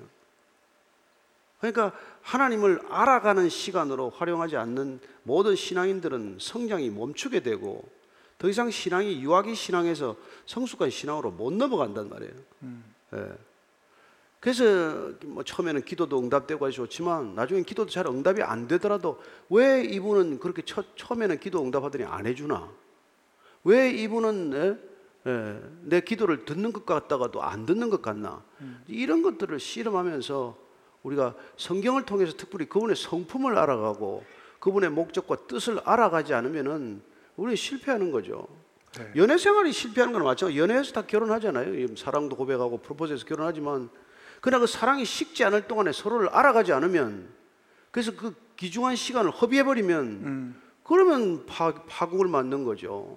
[1.59, 1.93] 그러니까
[2.23, 7.89] 하나님을 알아가는 시간으로 활용하지 않는 모든 신앙인들은 성장이 멈추게 되고
[8.37, 12.33] 더 이상 신앙이 유아기 신앙에서 성숙한 신앙으로 못 넘어간단 말이에요.
[13.15, 13.33] 예.
[14.45, 19.19] 그래서 뭐 처음에는 기도도 응답되고 아주 좋지만 나중엔 기도도 잘 응답이 안 되더라도
[19.49, 22.69] 왜 이분은 그렇게 처, 처음에는 기도 응답하더니 안 해주나?
[23.65, 25.31] 왜 이분은 예?
[25.31, 28.45] 예, 내 기도를 듣는 것 같다가도 안 듣는 것 같나?
[28.87, 30.59] 이런 것들을 씨름하면서
[31.05, 34.25] 우리가 성경을 통해서 특별히 그분의 성품을 알아가고
[34.59, 37.01] 그분의 목적과 뜻을 알아가지 않으면은
[37.37, 38.47] 우리 실패하는 거죠.
[38.99, 39.11] 네.
[39.17, 40.55] 연애 생활이 실패하는 건 맞죠.
[40.55, 41.97] 연애에서 다 결혼하잖아요.
[41.97, 43.89] 사랑도 고백하고 프로포즈해서 결혼하지만
[44.45, 47.31] 그러나 그 사랑이 식지 않을 동안에 서로를 알아가지 않으면
[47.91, 53.17] 그래서 그 귀중한 시간을 허비해 버리면 그러면 파, 파국을 맞는 거죠.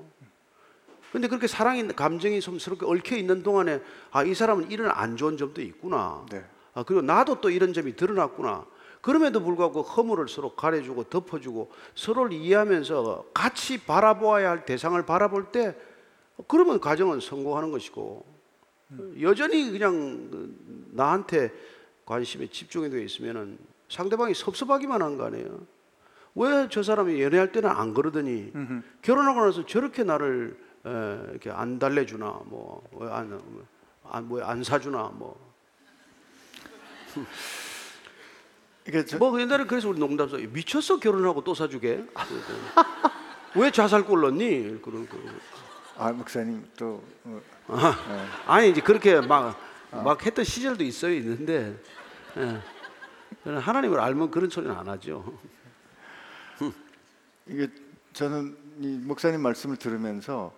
[1.11, 5.35] 근데 그렇게 사랑이 감정이 좀 서럽게 얽혀 있는 동안에 아 이 사람은 이런 안 좋은
[5.35, 6.25] 점도 있구나.
[6.31, 6.45] 네.
[6.73, 8.65] 아 그리고 나도 또 이런 점이 드러났구나.
[9.01, 15.75] 그럼에도 불구하고 허물을 서로 가려주고 덮어주고 서로를 이해하면서 같이 바라보아야 할 대상을 바라볼 때
[16.47, 18.36] 그러면 가정은 성공하는 것이고
[19.21, 20.55] 여전히 그냥 그
[20.91, 21.51] 나한테
[22.05, 23.57] 관심에 집중이 되어 있으면은
[23.89, 25.59] 상대방이 섭섭하기만 한 거 아니에요.
[26.35, 28.51] 왜 저 사람이 연애할 때는 안 그러더니
[29.01, 30.89] 결혼하고 나서 저렇게 나를 에,
[31.31, 33.41] 이렇게 안 달래주나 뭐왜안안
[34.27, 35.37] 뭐 안 사주나 뭐.
[39.05, 40.37] 저, 뭐 옛날에 그래서 우리 농담 써.
[40.37, 42.05] 미쳤어 결혼하고 또 사주게?
[43.55, 44.79] 왜 자살골 넣니?
[44.81, 45.17] 그런 거
[45.97, 47.41] 아 목사님 또 어,
[48.47, 51.75] 아 니 이제 그렇게 막 막 했던 시절도 있어요 있는데
[52.37, 52.61] 예.
[53.49, 55.39] 하나님을 알면 그런 소리는 안 하죠
[57.47, 57.69] 이게
[58.13, 60.53] 저는 이 목사님 말씀을 들으면서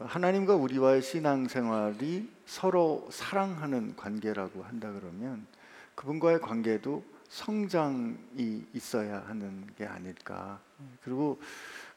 [0.00, 5.46] 하나님과 우리와의 신앙생활이 서로 사랑하는 관계라고 한다 그러면
[5.94, 10.60] 그분과의 관계도 성장이 있어야 하는 게 아닐까.
[11.02, 11.40] 그리고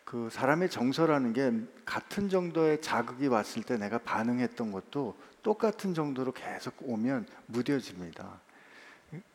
[0.09, 1.51] 그 사람의 정서라는 게
[1.85, 8.41] 같은 정도의 자극이 왔을 때 내가 반응했던 것도 똑같은 정도로 계속 오면 무뎌집니다.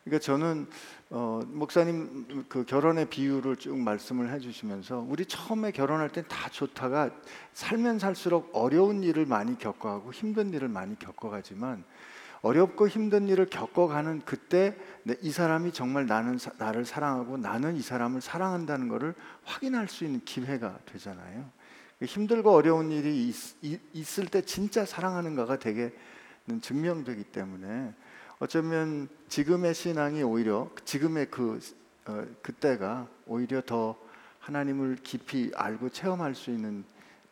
[0.03, 0.67] 그러니까 저는
[1.11, 7.09] 어, 목사님 그 결혼의 비유를 쭉 말씀을 해주시면서 우리 처음에 결혼할 땐 다 좋다가
[7.53, 11.85] 살면 살수록 어려운 일을 많이 겪어가고 힘든 일을 많이 겪어가지만
[12.41, 17.81] 어렵고 힘든 일을 겪어가는 그때 내- 이 사람이 정말 나는 사- 나를 사랑하고 나는 이
[17.81, 21.49] 사람을 사랑한다는 것을 확인할 수 있는 기회가 되잖아요.
[22.03, 23.29] 힘들고 어려운 일이
[23.61, 25.93] 있, 을때 진짜 사랑하는가가 되게
[26.61, 27.93] 증명되기 때문에
[28.39, 31.59] 어쩌면 지금의 신앙이 오히려 지금의 그
[32.07, 33.95] 어, 그때가 오히려 더
[34.39, 36.83] 하나님을 깊이 알고 체험할 수 있는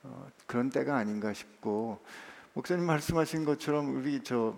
[0.01, 1.99] 어, 그런 때가 아닌가 싶고
[2.53, 4.55] 목사님 말씀하신 것처럼 우리 저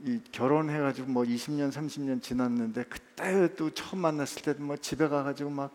[0.00, 5.70] 이 결혼해가지고 뭐 20년 30년 지났는데 그때 또 처음 만났을 때도 뭐 집에 가가지고 막그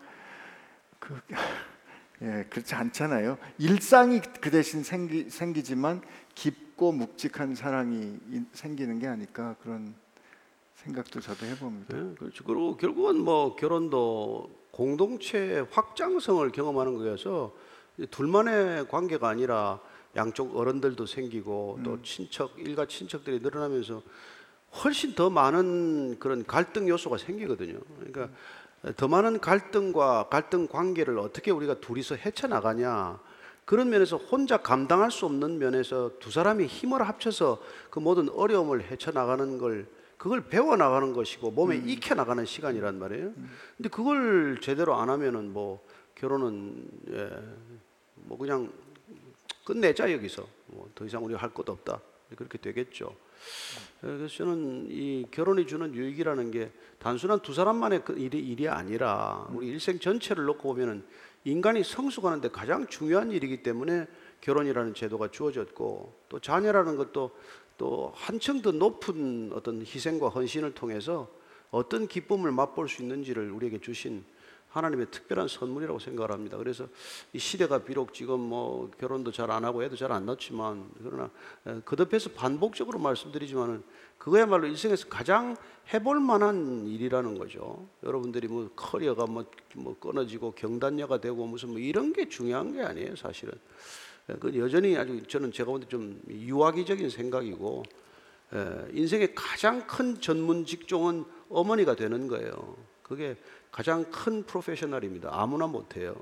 [2.21, 3.37] 예, 그렇지 않잖아요.
[3.57, 6.01] 일상이 그 대신 생기, 생기지만
[6.35, 9.95] 깊고 묵직한 사랑이 이- 생기는 게 아닐까 그런
[10.75, 11.95] 생각도 저도 해봅니다.
[11.97, 12.43] 네, 그렇죠.
[12.43, 17.55] 그리고 결국은 뭐 결혼도 공동체의 확장성을 경험하는 거여서
[18.11, 19.79] 둘만의 관계가 아니라
[20.15, 24.01] 양쪽 어른들도 생기고 또 친척 일가 친척들이 늘어나면서
[24.83, 27.79] 훨씬 더 많은 그런 갈등 요소가 생기거든요.
[27.97, 28.29] 그러니까
[28.95, 33.19] 더 많은 갈등과 갈등 관계를 어떻게 우리가 둘이서 헤쳐 나가냐
[33.65, 39.11] 그런 면에서 혼자 감당할 수 없는 면에서 두 사람이 힘을 합쳐서 그 모든 어려움을 헤쳐
[39.11, 39.87] 나가는 걸
[40.17, 43.31] 그걸 배워 나가는 것이고 몸에 익혀 나가는 시간이란 말이에요.
[43.77, 45.81] 근데 그걸 제대로 안 하면은 뭐
[46.15, 47.29] 결혼은 예,
[48.15, 48.71] 뭐 그냥
[49.69, 52.01] 끝내자 여기서 뭐 더 이상 우리가 할 것도 없다
[52.35, 53.15] 그렇게 되겠죠.
[54.03, 59.47] 예, 그래서 저는 이 결혼이 주는 유익이라는 게 단순한 두 사람만의 그 일이, 일이 아니라
[59.51, 61.03] 우리 일생 전체를 놓고 보면은
[61.45, 64.07] 인간이 성숙하는데 가장 중요한 일이기 때문에
[64.41, 67.31] 결혼이라는 제도가 주어졌고 또 자녀라는 것도
[67.77, 71.29] 또 한층 더 높은 어떤 희생과 헌신을 통해서
[71.71, 74.25] 어떤 기쁨을 맛볼 수 있는지를 우리에게 주신
[74.69, 76.57] 하나님의 특별한 선물이라고 생각을 합니다.
[76.57, 76.87] 그래서
[77.33, 81.29] 이 시대가 비록 지금 뭐 결혼도 잘 안 하고 애도 잘 안 낳지만 그러나
[81.65, 83.83] 에, 거듭해서 반복적으로 말씀드리지만은
[84.19, 85.55] 그거야말로 일생에서 가장
[85.91, 87.87] 해볼 만한 일이라는 거죠.
[88.03, 89.45] 여러분들이 뭐 커리어가 뭐,
[89.75, 93.53] 뭐 끊어지고 경단녀가 되고 무슨 뭐 이런 게 중요한 게 아니에요, 사실은.
[94.29, 97.83] 에, 그 여전히 아주 저는 제가 볼 때 좀 유아기적인 생각이고
[98.53, 102.77] 에, 인생의 가장 큰 전문 직종은 어머니가 되는 거예요.
[103.01, 103.35] 그게
[103.79, 105.29] 가장 큰 프로페셔널입니다.
[105.31, 106.13] 아무나 못해요.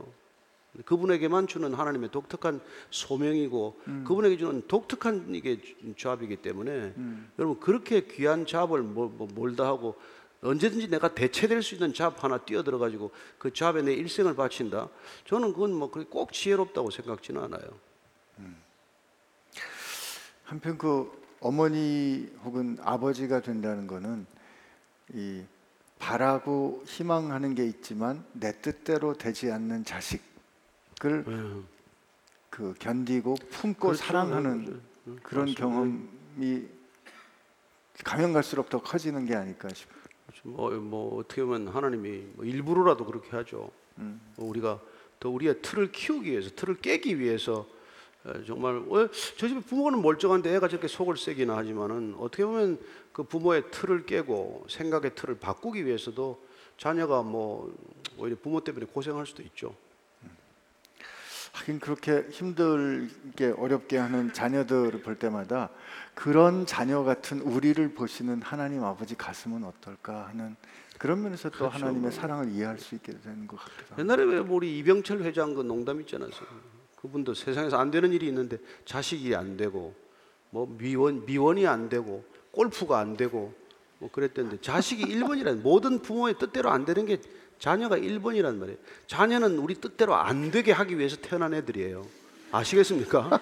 [0.86, 5.60] 그분에게만 주는 하나님의 독특한 소명이고 그분에게 주는 독특한 이게
[5.98, 6.94] 잡이기 때문에
[7.40, 9.96] 여러분 그렇게 귀한 잡을 뭐, 뭐 몰다 하고
[10.44, 14.88] 언제든지 내가 대체될 수 있는 잡 하나 뛰어들어 가지고 그 잡에 내 일생을 바친다.
[15.26, 17.80] 저는 그건 뭐 그렇게 꼭 지혜롭다고 생각지는 않아요.
[20.44, 24.28] 한편 그 어머니 혹은 아버지가 된다는 거는
[25.16, 25.44] 이
[26.00, 31.64] 바라고 희망하는 게 있지만 내 뜻대로 되지 않는 자식을
[32.50, 34.04] 그 견디고 품고 그렇죠.
[34.04, 35.54] 사랑하는 음, 그런.
[35.54, 36.68] 경험이
[38.04, 39.98] 가면 갈수록 더 커지는 게 아닐까 싶어요.
[40.44, 43.72] 뭐, 뭐 어떻게 보면 하나님이 뭐 일부러라도 그렇게 하죠.
[44.00, 44.20] 음.
[44.36, 44.80] 뭐 우리가
[45.20, 47.77] 더 우리의 틀을 키우기 위해서 틀을 깨기 위해서 에,
[48.46, 52.80] 정말 왜저 집에 부모는 멀쩡한데 애가 저렇게 속을 새기나 하지만은 어떻게 보면
[53.12, 56.42] 그 부모의 틀을 깨고 생각의 틀을 바꾸기 위해서도
[56.78, 57.74] 자녀가 뭐
[58.18, 59.76] 오히려 부모 때문에 고생할 수도 있죠.
[61.54, 65.70] 하긴 그렇게 힘들게 어렵게 하는 자녀들을 볼 때마다
[66.14, 70.56] 그런 자녀 같은 우리를 보시는 하나님 아버지 가슴은 어떨까 하는
[71.00, 71.78] 그런 면에서 또 그렇죠.
[71.78, 74.00] 하나님의 사랑을 이해할 수 있게 되는 것 같기도 합니다.
[74.00, 76.30] 옛날에 왜 우리 이병철 회장 그 농담 있잖아요.
[76.98, 79.94] 그분도 세상에서 안 되는 일이 있는데 자식이 안 되고
[80.50, 83.54] 뭐 미원 미원이 안 되고 골프가 안 되고
[84.00, 87.20] 뭐 그랬던데 자식이 1번이란 모든 부모의 뜻대로 안 되는 게
[87.60, 88.78] 자녀가 1번이란 말이에요.
[89.08, 92.06] 자녀는 우리 뜻대로 안 되게 하기 위해서 태어난 애들이에요.
[92.52, 93.40] 아시겠습니까?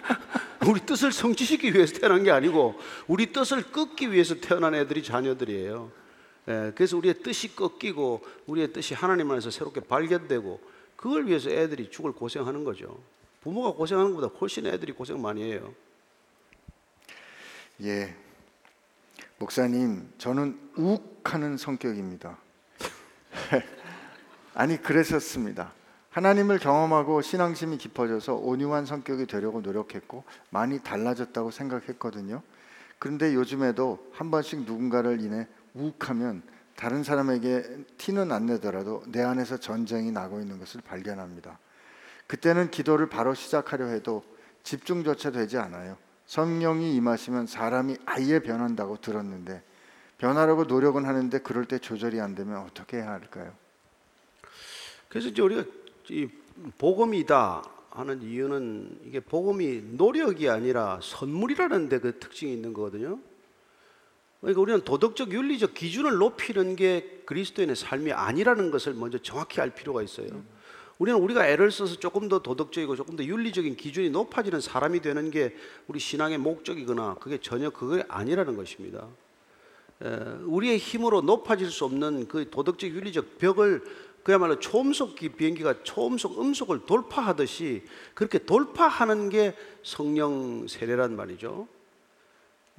[0.66, 5.90] 우리 뜻을 성취시키기 위해서 태어난 게 아니고 우리 뜻을 꺾기 위해서 태어난 애들이 자녀들이에요.
[6.48, 10.60] 예, 그래서 우리의 뜻이 꺾이고 우리의 뜻이 하나님 안에서 새롭게 발견되고
[11.00, 13.02] 그걸 위해서 애들이 죽을 고생하는 거죠.
[13.40, 15.74] 부모가 고생하는 것보다 훨씬 애들이 고생 많이 해요.
[17.82, 18.14] 예.
[19.38, 22.36] 목사님, 저는 욱하는 성격입니다.
[24.52, 25.72] 아니 그랬었습니다.
[26.10, 32.42] 하나님을 경험하고 신앙심이 깊어져서 온유한 성격이 되려고 노력했고 많이 달라졌다고 생각했거든요.
[32.98, 36.42] 그런데 요즘에도 한 번씩 누군가를 인해 욱하면
[36.80, 41.58] 다른 사람에게 티는 안 내더라도 내 안에서 전쟁이 나고 있는 것을 발견합니다.
[42.26, 44.24] 그때는 기도를 바로 시작하려 해도
[44.62, 45.98] 집중조차 되지 않아요.
[46.24, 49.62] 성령이 임하시면 사람이 아예 변한다고 들었는데
[50.16, 53.52] 변하려고 노력은 하는데 그럴 때 조절이 안 되면 어떻게 해야 할까요?
[55.10, 55.64] 그래서 이제 우리가
[56.08, 56.28] 이
[56.78, 63.18] 복음이다 하는 이유는 이게 복음이 노력이 아니라 선물이라는 데 그 특징이 있는 거거든요.
[64.40, 70.02] 그러니까 우리는 도덕적 윤리적 기준을 높이는 게 그리스도인의 삶이 아니라는 것을 먼저 정확히 알 필요가
[70.02, 70.28] 있어요.
[70.98, 75.54] 우리는 우리가 애를 써서 조금 더 도덕적이고 조금 더 윤리적인 기준이 높아지는 사람이 되는 게
[75.88, 79.06] 우리 신앙의 목적이거나 그게 전혀 그게 아니라는 것입니다.
[80.02, 80.08] 에,
[80.44, 83.82] 우리의 힘으로 높아질 수 없는 그 도덕적 윤리적 벽을
[84.22, 87.82] 그야말로 초음속 기- 비행기가 초음속 음속을 돌파하듯이
[88.14, 91.66] 그렇게 돌파하는 게 성령 세례란 말이죠.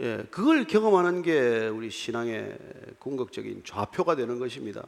[0.02, 2.58] 예, 그걸 경험하는 게 우리 신앙의
[2.98, 4.84] 궁극적인 좌표가 되는 것입니다.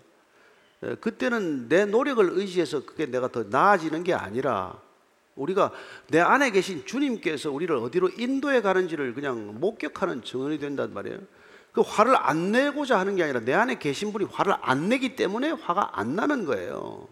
[0.83, 4.81] 예, 그때는 내 노력을 의지해서 그게 내가 더 나아지는 게 아니라
[5.35, 5.71] 우리가
[6.07, 11.19] 내 안에 계신 주님께서 우리를 어디로 인도해 가는지를 그냥 목격하는 증언이 된단 말이에요.
[11.71, 15.51] 그 화를 안 내고자 하는 게 아니라 내 안에 계신 분이 화를 안 내기 때문에
[15.51, 17.07] 화가 안 나는 거예요.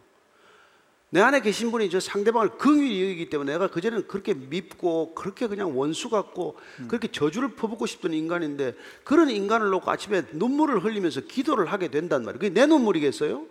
[1.14, 5.78] 내 안에 계신 분이 저 상대방을 긍휼히 여기기 때문에 내가 그전에는 그렇게 밉고 그렇게 그냥
[5.78, 6.55] 원수 같고
[6.88, 12.39] 그렇게 저주를 퍼붓고 싶던 인간인데 그런 인간을 놓고 아침에 눈물을 흘리면서 기도를 하게 된단 말이에요.
[12.39, 13.45] 그게 내 눈물이겠어요?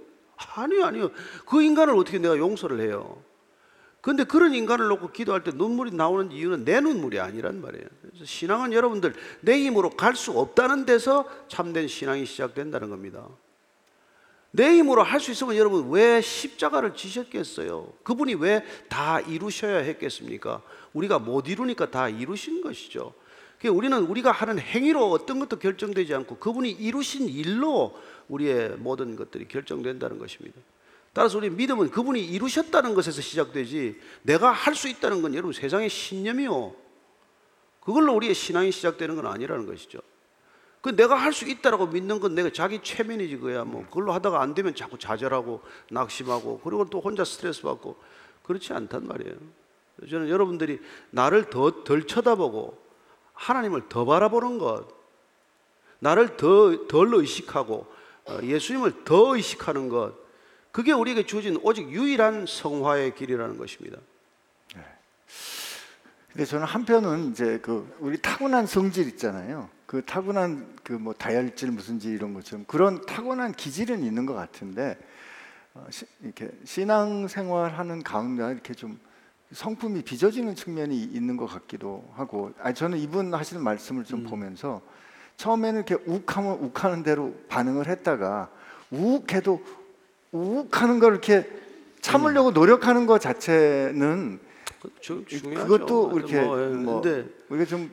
[0.55, 1.11] 아니요, 아니요.
[1.45, 3.23] 그 인간을 어떻게 내가 용서를 해요?
[4.01, 7.85] 근데 그런 인간을 놓고 기도할 때 눈물이 나오는 이유는 내 눈물이 아니란 말이에요.
[8.01, 13.29] 그래서 신앙은 여러분들 내 힘으로 갈 수 없다는 데서 참된 신앙이 시작된다는 겁니다.
[14.53, 17.93] 내 힘으로 할 수 있으면 여러분 왜 십자가를 지셨겠어요?
[18.03, 20.63] 그분이 왜 다 이루셔야 했겠습니까?
[20.93, 23.15] 우리가 못 이루니까 다 이루신 것이죠.
[23.71, 27.97] 우리는 우리가 하는 행위로 어떤 것도 결정되지 않고 그분이 이루신 일로
[28.29, 30.59] 우리의 모든 것들이 결정된다는 것입니다.
[31.13, 36.75] 따라서 우리 믿음은 그분이 이루셨다는 것에서 시작되지 내가 할 수 있다는 건 여러분 세상의 신념이요.
[37.81, 40.01] 그걸로 우리의 신앙이 시작되는 건 아니라는 것이죠.
[40.81, 44.55] 그 내가 할 수 있다라고 믿는 건 내가 자기 최면이지 그야 뭐 그걸로 하다가 안
[44.55, 45.61] 되면 자꾸 좌절하고
[45.91, 47.97] 낙심하고 그리고 또 혼자 스트레스 받고
[48.45, 49.35] 그렇지 않단 말이에요.
[50.09, 52.79] 저는 여러분들이 나를 더 덜 쳐다보고
[53.35, 54.89] 하나님을 더 바라보는 것,
[55.99, 57.87] 나를 더 덜 의식하고
[58.27, 60.15] 어, 예수님을 더 의식하는 것,
[60.73, 63.99] 그게 우리에게 주어진 오직 유일한 성화의 길이라는 것입니다.
[66.33, 69.69] 근데 저는 한편은 이제 그 우리 타고난 성질 있잖아요.
[69.91, 74.97] 그 타고난 그 뭐 다혈질 무슨지 이런 것처럼 그런 타고난 기질은 있는 것 같은데
[75.75, 79.01] 어, 시, 이렇게 신앙 생활하는 가운데 이렇게 좀
[79.51, 84.81] 성품이 빚어지는 측면이 있는 것 같기도 하고 아니 저는 이분 하시는 말씀을 좀 보면서
[85.39, 88.49] 처음에는 이렇게 욱하면 욱하는 대로 반응을 했다가
[88.93, 89.61] 욱해도
[90.31, 91.51] 욱하는 걸 이렇게
[92.01, 94.39] 참으려고 노력하는 것 자체는
[94.81, 95.67] 그 주- 중요하죠.
[95.67, 97.91] 그것도 이렇게 뭐, 예, 뭐 근데 우리가 좀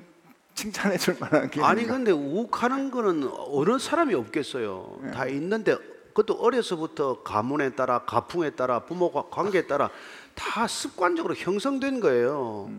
[0.57, 1.85] 칭찬해 줄 만한 게 아니.
[1.85, 4.99] 근데 욱하는 거는 어느 사람이 없겠어요.
[5.13, 5.77] 다 있는데
[6.13, 9.89] 그것도 어려서부터 가문에 따라 가풍에 따라 부모가 관계에 따라
[10.33, 12.71] 다 습관적으로 형성된 거예요.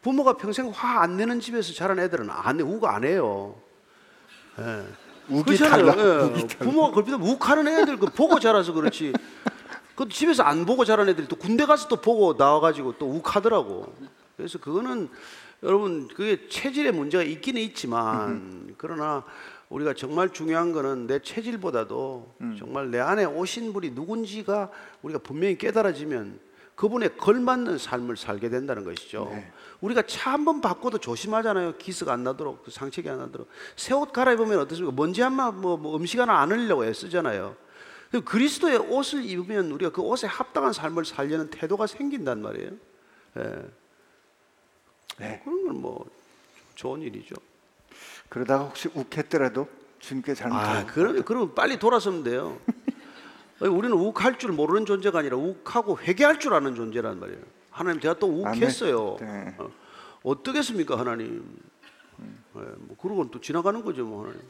[0.00, 3.54] 부모가 평생 화 안 내는 집에서 자란 애들은 안 해, 욱안 해요.
[5.28, 5.92] 우기 그렇잖아요.
[5.92, 6.32] 달라.
[6.34, 6.46] 예.
[6.46, 9.12] 부모가 그렇게 욱하는 애들 그 보고 자라서 그렇지.
[9.90, 13.92] 그것도 집에서 안 보고 자란 애들이 또 군대 가서 또 보고 나와가지고 또 욱하더라고.
[14.36, 15.10] 그래서 그거는
[15.62, 19.24] 여러분 그게 체질의 문제가 있기는 있지만 그러나
[19.68, 24.70] 우리가 정말 중요한 거는 내 체질보다도 정말 내 안에 오신 분이 누군지가
[25.02, 26.38] 우리가 분명히 깨달아지면
[26.74, 29.28] 그분에 걸맞는 삶을 살게 된다는 것이죠.
[29.80, 31.76] 우리가 차 한 번 바꿔도 조심하잖아요.
[31.76, 33.48] 기스가 안 나도록, 그 상책이 안 나도록.
[33.74, 34.94] 새 옷 갈아입으면 어떻습니까?
[34.94, 37.56] 먼지 한번 뭐, 뭐 음식 하나 안 흘리려고 애쓰잖아요.
[38.12, 42.70] 그 그리스도의 옷을 입으면 우리가 그 옷에 합당한 삶을 살려는 태도가 생긴단 말이에요.
[43.38, 43.64] 예.
[45.18, 45.40] 네.
[45.44, 46.06] 그런 건 뭐
[46.74, 47.34] 좋은 일이죠.
[48.28, 52.58] 그러다가 혹시 욱했더라도 주님께 아, 잘못하고 그러면 그러면 빨리 돌아서면 돼요.
[53.60, 57.40] 우리는 욱할 줄 모르는 존재가 아니라 욱하고 회개할 줄 아는 존재란 말이에요.
[57.70, 59.16] 하나님 제가 또 욱했어요.
[59.20, 59.54] 네.
[59.58, 59.70] 어,
[60.22, 61.44] 어떻겠습니까 하나님?
[62.20, 64.40] 예, 뭐 그런 건또 지나가는 거죠 뭐 하나님.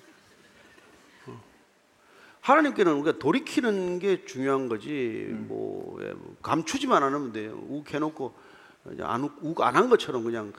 [1.27, 1.41] 어.
[2.43, 7.59] 하나님께는 우리가 돌이키는 게 중요한 거지 뭐, 예, 뭐 감추지만 않으면 돼요.
[7.69, 8.35] 욱해놓고
[9.01, 10.53] 안욱안 한 것처럼 그냥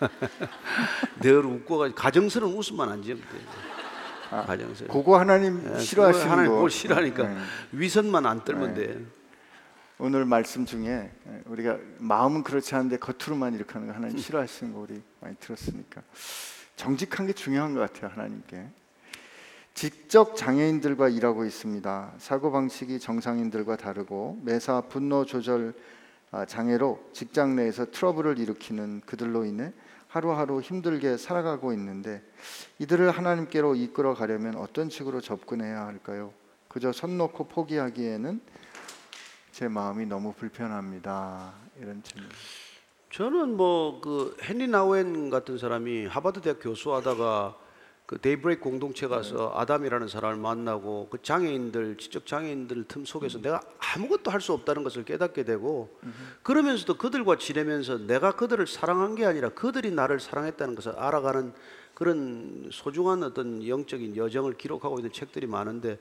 [1.20, 4.42] 늘 웃고 가 가정스러운 웃음만 안 지으면 돼요.
[4.44, 4.92] 가정스러운.
[4.92, 7.36] 그거 하나님 예, 싫어하시는 하나님 거 뭘 싫어하니까 네.
[7.72, 9.04] 위선만 안 떨면 돼.
[9.98, 11.10] 오늘 말씀 중에
[11.46, 16.02] 우리가 마음은 그렇지 않은데 겉으로만 이렇게 하는 거 하나님 싫어하시는 거 우리 많이 들었으니까
[16.76, 18.66] 정직한 게 중요한 것 같아요 하나님께
[19.72, 25.95] 직접 장애인들과 일하고 있습니다 사고 방식이 정상인들과 다르고 매사 분노 조절 아,
[26.46, 29.72] 장애로 직장 내에서 트러블을 일으키는 그들로 인해
[30.08, 32.22] 하루하루 힘들게 살아가고 있는데
[32.78, 36.32] 이들을 하나님께로 이끌어 가려면 어떤 식으로 접근해야 할까요?
[36.68, 38.40] 그저 손 놓고 포기하기에는
[39.52, 41.54] 제 마음이 너무 불편합니다.
[41.80, 42.30] 이런 질문.
[43.10, 47.56] 저는 뭐 그 헨리 나우엔 같은 사람이 하버드 대학 교수하다가
[48.06, 54.30] 그 데이브레이크 공동체 가서 아담이라는 사람을 만나고 그 장애인들 지적 장애인들 틈 속에서 내가 아무것도
[54.30, 55.90] 할 수 없다는 것을 깨닫게 되고
[56.44, 61.52] 그러면서도 그들과 지내면서 내가 그들을 사랑한 게 아니라 그들이 나를 사랑했다는 것을 알아가는
[61.94, 65.98] 그런 소중한 어떤 영적인 여정을 기록하고 있는 책들이 많은데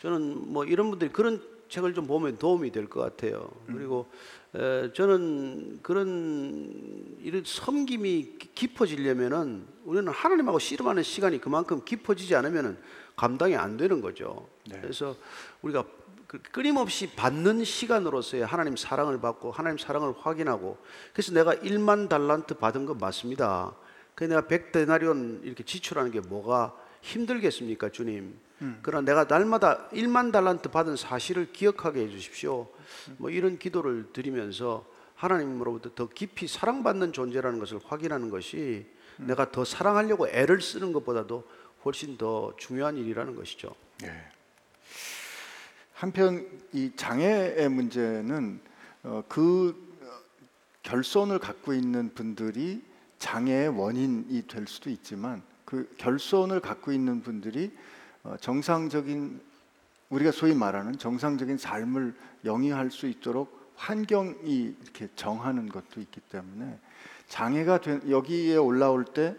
[0.00, 3.50] 저는 뭐 이런 분들이 그런 책을 좀 보면 도움이 될 것 같아요.
[3.66, 4.06] 그리고
[4.54, 12.78] 에, 저는 그런 이런 섬김이 기- 깊어지려면은 우리는 하나님하고 씨름하는 시간이 그만큼 깊어지지 않으면은
[13.16, 14.48] 감당이 안 되는 거죠.
[14.80, 15.16] 그래서
[15.62, 15.84] 우리가
[16.26, 20.78] 그 끊임없이 받는 시간으로서의 하나님 사랑을 받고 하나님 사랑을 확인하고
[21.12, 23.74] 그래서 내가 1만 달란트 받은 건 맞습니다.
[24.14, 28.38] 그 내가 100데나리온 이렇게 지출하는 게 뭐가 힘들겠습니까, 주님?
[28.82, 32.68] 그러나 내가 날마다 1만 달란트 받은 사실을 기억하게 해 주십시오.
[33.18, 34.84] 뭐 이런 기도를 드리면서
[35.14, 38.86] 하나님으로부터 더 깊이 사랑받는 존재라는 것을 확인하는 것이
[39.16, 41.44] 내가 더 사랑하려고 애를 쓰는 것보다도
[41.84, 43.74] 훨씬 더 중요한 일이라는 것이죠.
[44.04, 44.12] 예.
[45.94, 48.60] 한편 이 장애의 문제는
[49.02, 50.06] 어, 그 어,
[50.84, 52.84] 결손을 갖고 있는 분들이
[53.18, 57.88] 장애의 원인이 될 수도 있지만 그 결손을 갖고 있는 분들이 어,
[58.40, 59.40] 정상적인
[60.10, 62.14] 우리가 소위 말하는 정상적인 삶을
[62.44, 66.78] 영위할 수 있도록 환경이 이렇게 정하는 것도 있기 때문에
[67.28, 69.36] 장애가 된 여기에 올라올 때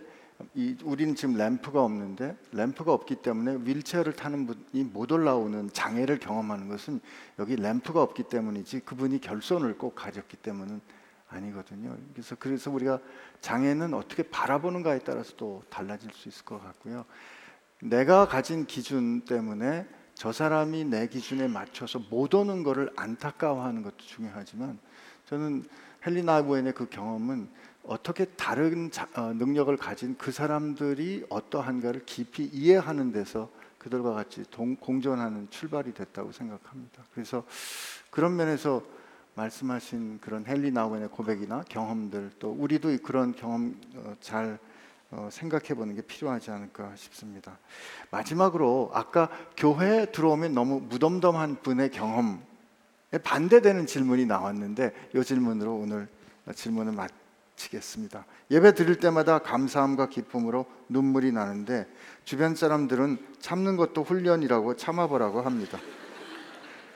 [0.56, 6.70] 이 우리는 지금 램프가 없는데 램프가 없기 때문에 휠체어를 타는 분이 못 올라오는 장애를 경험하는
[6.70, 7.02] 것은
[7.40, 10.80] 여기 램프가 없기 때문이지 그분이 결손을 꼭 가졌기 때문은
[11.28, 11.96] 아니거든요.
[12.14, 13.00] 그래서 그래서 우리가
[13.42, 17.06] 장애는 어떻게 바라보는가에 따라서 또 달라질 수 있을 것 같고요.
[17.82, 24.78] 내가 가진 기준 때문에 저 사람이 내 기준에 맞춰서 못 오는 것을 안타까워하는 것도 중요하지만
[25.26, 25.64] 저는
[26.06, 27.48] 헬리나 부엔의 그 경험은
[27.84, 34.76] 어떻게 다른 자- 어, 능력을 가진 그 사람들이 어떠한가를 깊이 이해하는 데서 그들과 같이 동,
[34.76, 37.04] 공존하는 출발이 됐다고 생각합니다.
[37.14, 37.46] 그래서
[38.10, 38.84] 그런 면에서
[39.36, 44.69] 말씀하신 그런 헨리 나우엔의 고백이나 경험들 또 우리도 그런 경험 어, 잘 어,
[45.32, 47.58] 생각해 보는 게 필요하지 않을까 싶습니다.
[48.12, 52.38] 마지막으로 아까 교회에 들어오면 너무 무덤덤한 분의 경험에
[53.24, 56.08] 반대되는 질문이 나왔는데 이 질문으로 오늘
[56.54, 58.26] 질문을 마치겠습니다.
[58.52, 61.88] 예배 드릴 때마다 감사함과 기쁨으로 눈물이 나는데
[62.24, 65.80] 주변 사람들은 참는 것도 훈련이라고 참아보라고 합니다.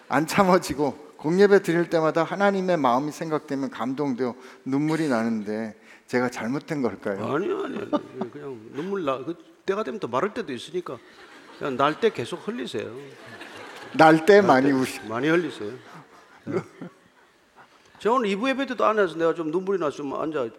[0.08, 4.36] 안 참아지고 공예배 드릴 때마다 하나님의 마음이 생각되면 감동되어
[4.66, 5.76] 눈물이 나는데
[6.08, 7.34] 제가 잘못된 걸까요?
[7.34, 7.88] 아니요, 아니요.
[8.32, 9.18] 그냥 눈물 나.
[9.24, 9.36] 그
[9.66, 10.98] 때가 되면 또 마를 때도 있으니까
[11.58, 12.94] 그냥 날 때 계속 흘리세요.
[13.98, 15.00] 날 때 많이 우시.
[15.08, 15.72] 많이 흘리세요.
[16.46, 16.58] 네.
[18.00, 20.50] 제가 오늘 2부 예배 때도 안에서 내가 좀 눈물이 나서 좀 앉아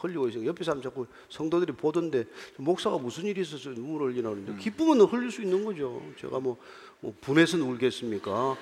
[0.00, 0.46] 흘리고 있어요.
[0.46, 2.24] 옆에 사람 자꾸 성도들이 보던데
[2.56, 6.00] 목사가 무슨 일이 있어서 눈물을 흘리나 그러는데 기쁨은 흘릴 수 있는 거죠.
[6.18, 6.56] 제가 뭐,
[7.00, 8.56] 뭐 분해서 울겠습니까?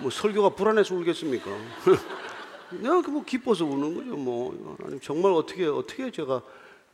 [0.00, 1.50] 뭐 설교가 불안해서 울겠습니까?
[2.70, 4.16] 내가 그뭐 기뻐서 우는 거죠.
[4.16, 6.42] 뭐 하나님 정말 어떻게 어떻게 제가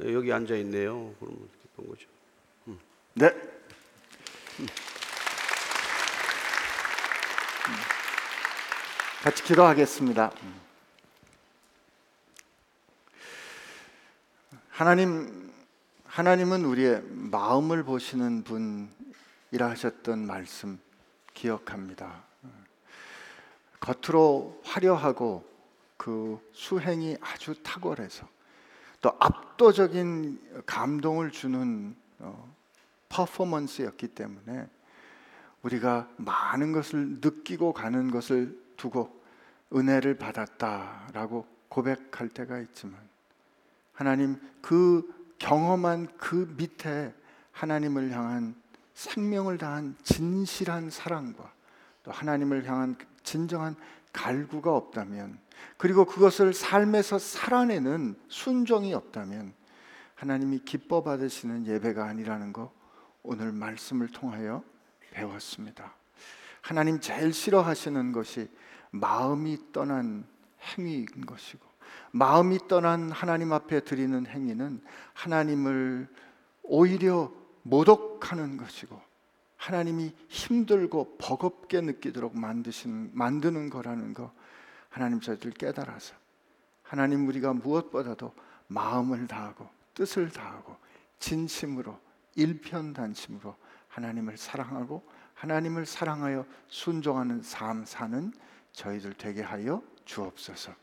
[0.01, 1.15] 여기 앉아 있네요.
[1.19, 2.09] 그러면 기쁜 거죠.
[3.15, 3.31] 네.
[9.23, 10.33] 같이 기도하겠습니다.
[14.71, 15.53] 하나님,
[16.07, 20.81] 하나님은 우리의 마음을 보시는 분이라 하셨던 말씀
[21.35, 22.25] 기억합니다.
[23.81, 25.50] 겉으로 화려하고
[26.01, 28.27] 그 수행이 아주 탁월해서
[29.03, 32.55] 또 압도적인 감동을 주는 어,
[33.11, 34.67] 퍼포먼스였기 때문에
[35.61, 39.15] 우리가 많은 것을 느끼고 가는 것을 두고
[39.75, 42.99] 은혜를 받았다라고 고백할 때가 있지만
[43.93, 47.13] 하나님 그 경험한 그 밑에
[47.53, 48.55] 하나님을 향한
[48.95, 51.53] 생명을 다한 진실한 사랑과
[52.05, 53.77] 또 하나님을 향한 진정한
[54.13, 55.39] 갈구가 없다면
[55.77, 59.55] 그리고 그것을 삶에서 살아내는 순종이 없다면
[60.15, 62.73] 하나님이 기뻐 받으시는 예배가 아니라는 거
[63.23, 64.63] 오늘 말씀을 통하여
[65.11, 65.95] 배웠습니다.
[66.61, 68.49] 하나님 제일 싫어하시는 것이
[68.91, 70.27] 마음이 떠난
[70.77, 71.65] 행위인 것이고
[72.13, 74.83] 마음이 떠난 하나님 앞에 드리는 행위는
[75.15, 76.09] 하나님을
[76.63, 77.33] 오히려
[77.63, 79.01] 모독하는 것이고
[79.61, 84.33] 하나님이 힘들고 버겁게 느끼도록 만드신 만드는 거라는 거
[84.89, 86.15] 하나님 저희들 깨달아서
[86.83, 88.35] 하나님 우리가 무엇보다도
[88.69, 90.75] 마음을 다하고 뜻을 다하고
[91.19, 91.99] 진심으로
[92.37, 93.55] 일편단심으로
[93.89, 98.33] 하나님을 사랑하고 하나님을 사랑하여 순종하는 삶 사는
[98.73, 100.75] 저희들 되게 하여 주옵소서.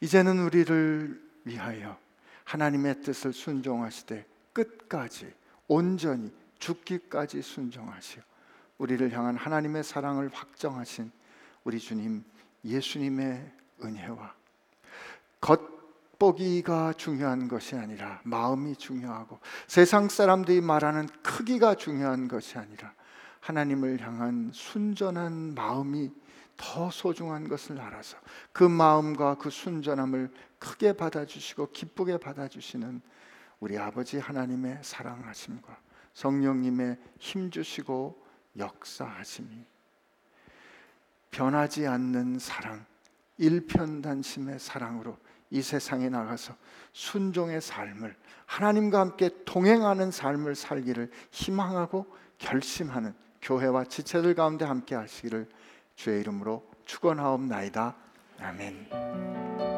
[0.00, 1.98] 이제는 우리를 위하여
[2.44, 4.24] 하나님의 뜻을 순종하시되
[4.54, 5.34] 끝까지
[5.68, 6.32] 온전히
[6.64, 8.22] 죽기까지 순종하시어
[8.78, 11.12] 우리를 향한 하나님의 사랑을 확정하신
[11.64, 12.24] 우리 주님
[12.64, 13.52] 예수님의
[13.82, 14.34] 은혜와
[15.40, 22.94] 겉보기가 중요한 것이 아니라 마음이 중요하고 세상 사람들이 말하는 크기가 중요한 것이 아니라
[23.40, 26.10] 하나님을 향한 순전한 마음이
[26.56, 28.16] 더 소중한 것을 알아서
[28.52, 33.02] 그 마음과 그 순전함을 크게 받아주시고 기쁘게 받아주시는
[33.60, 35.83] 우리 아버지 하나님의 사랑하심과
[36.14, 38.24] 성령님의 힘 주시고
[38.56, 39.64] 역사하심이
[41.30, 42.84] 변하지 않는 사랑,
[43.38, 45.18] 일편단심의 사랑으로
[45.50, 46.54] 이 세상에 나가서
[46.92, 52.06] 순종의 삶을 하나님과 함께 동행하는 삶을 살기를 희망하고
[52.38, 55.48] 결심하는 교회와 지체들 가운데 함께 하시기를
[55.96, 57.96] 주의 이름으로 축원하옵나이다.
[58.40, 59.73] 아멘.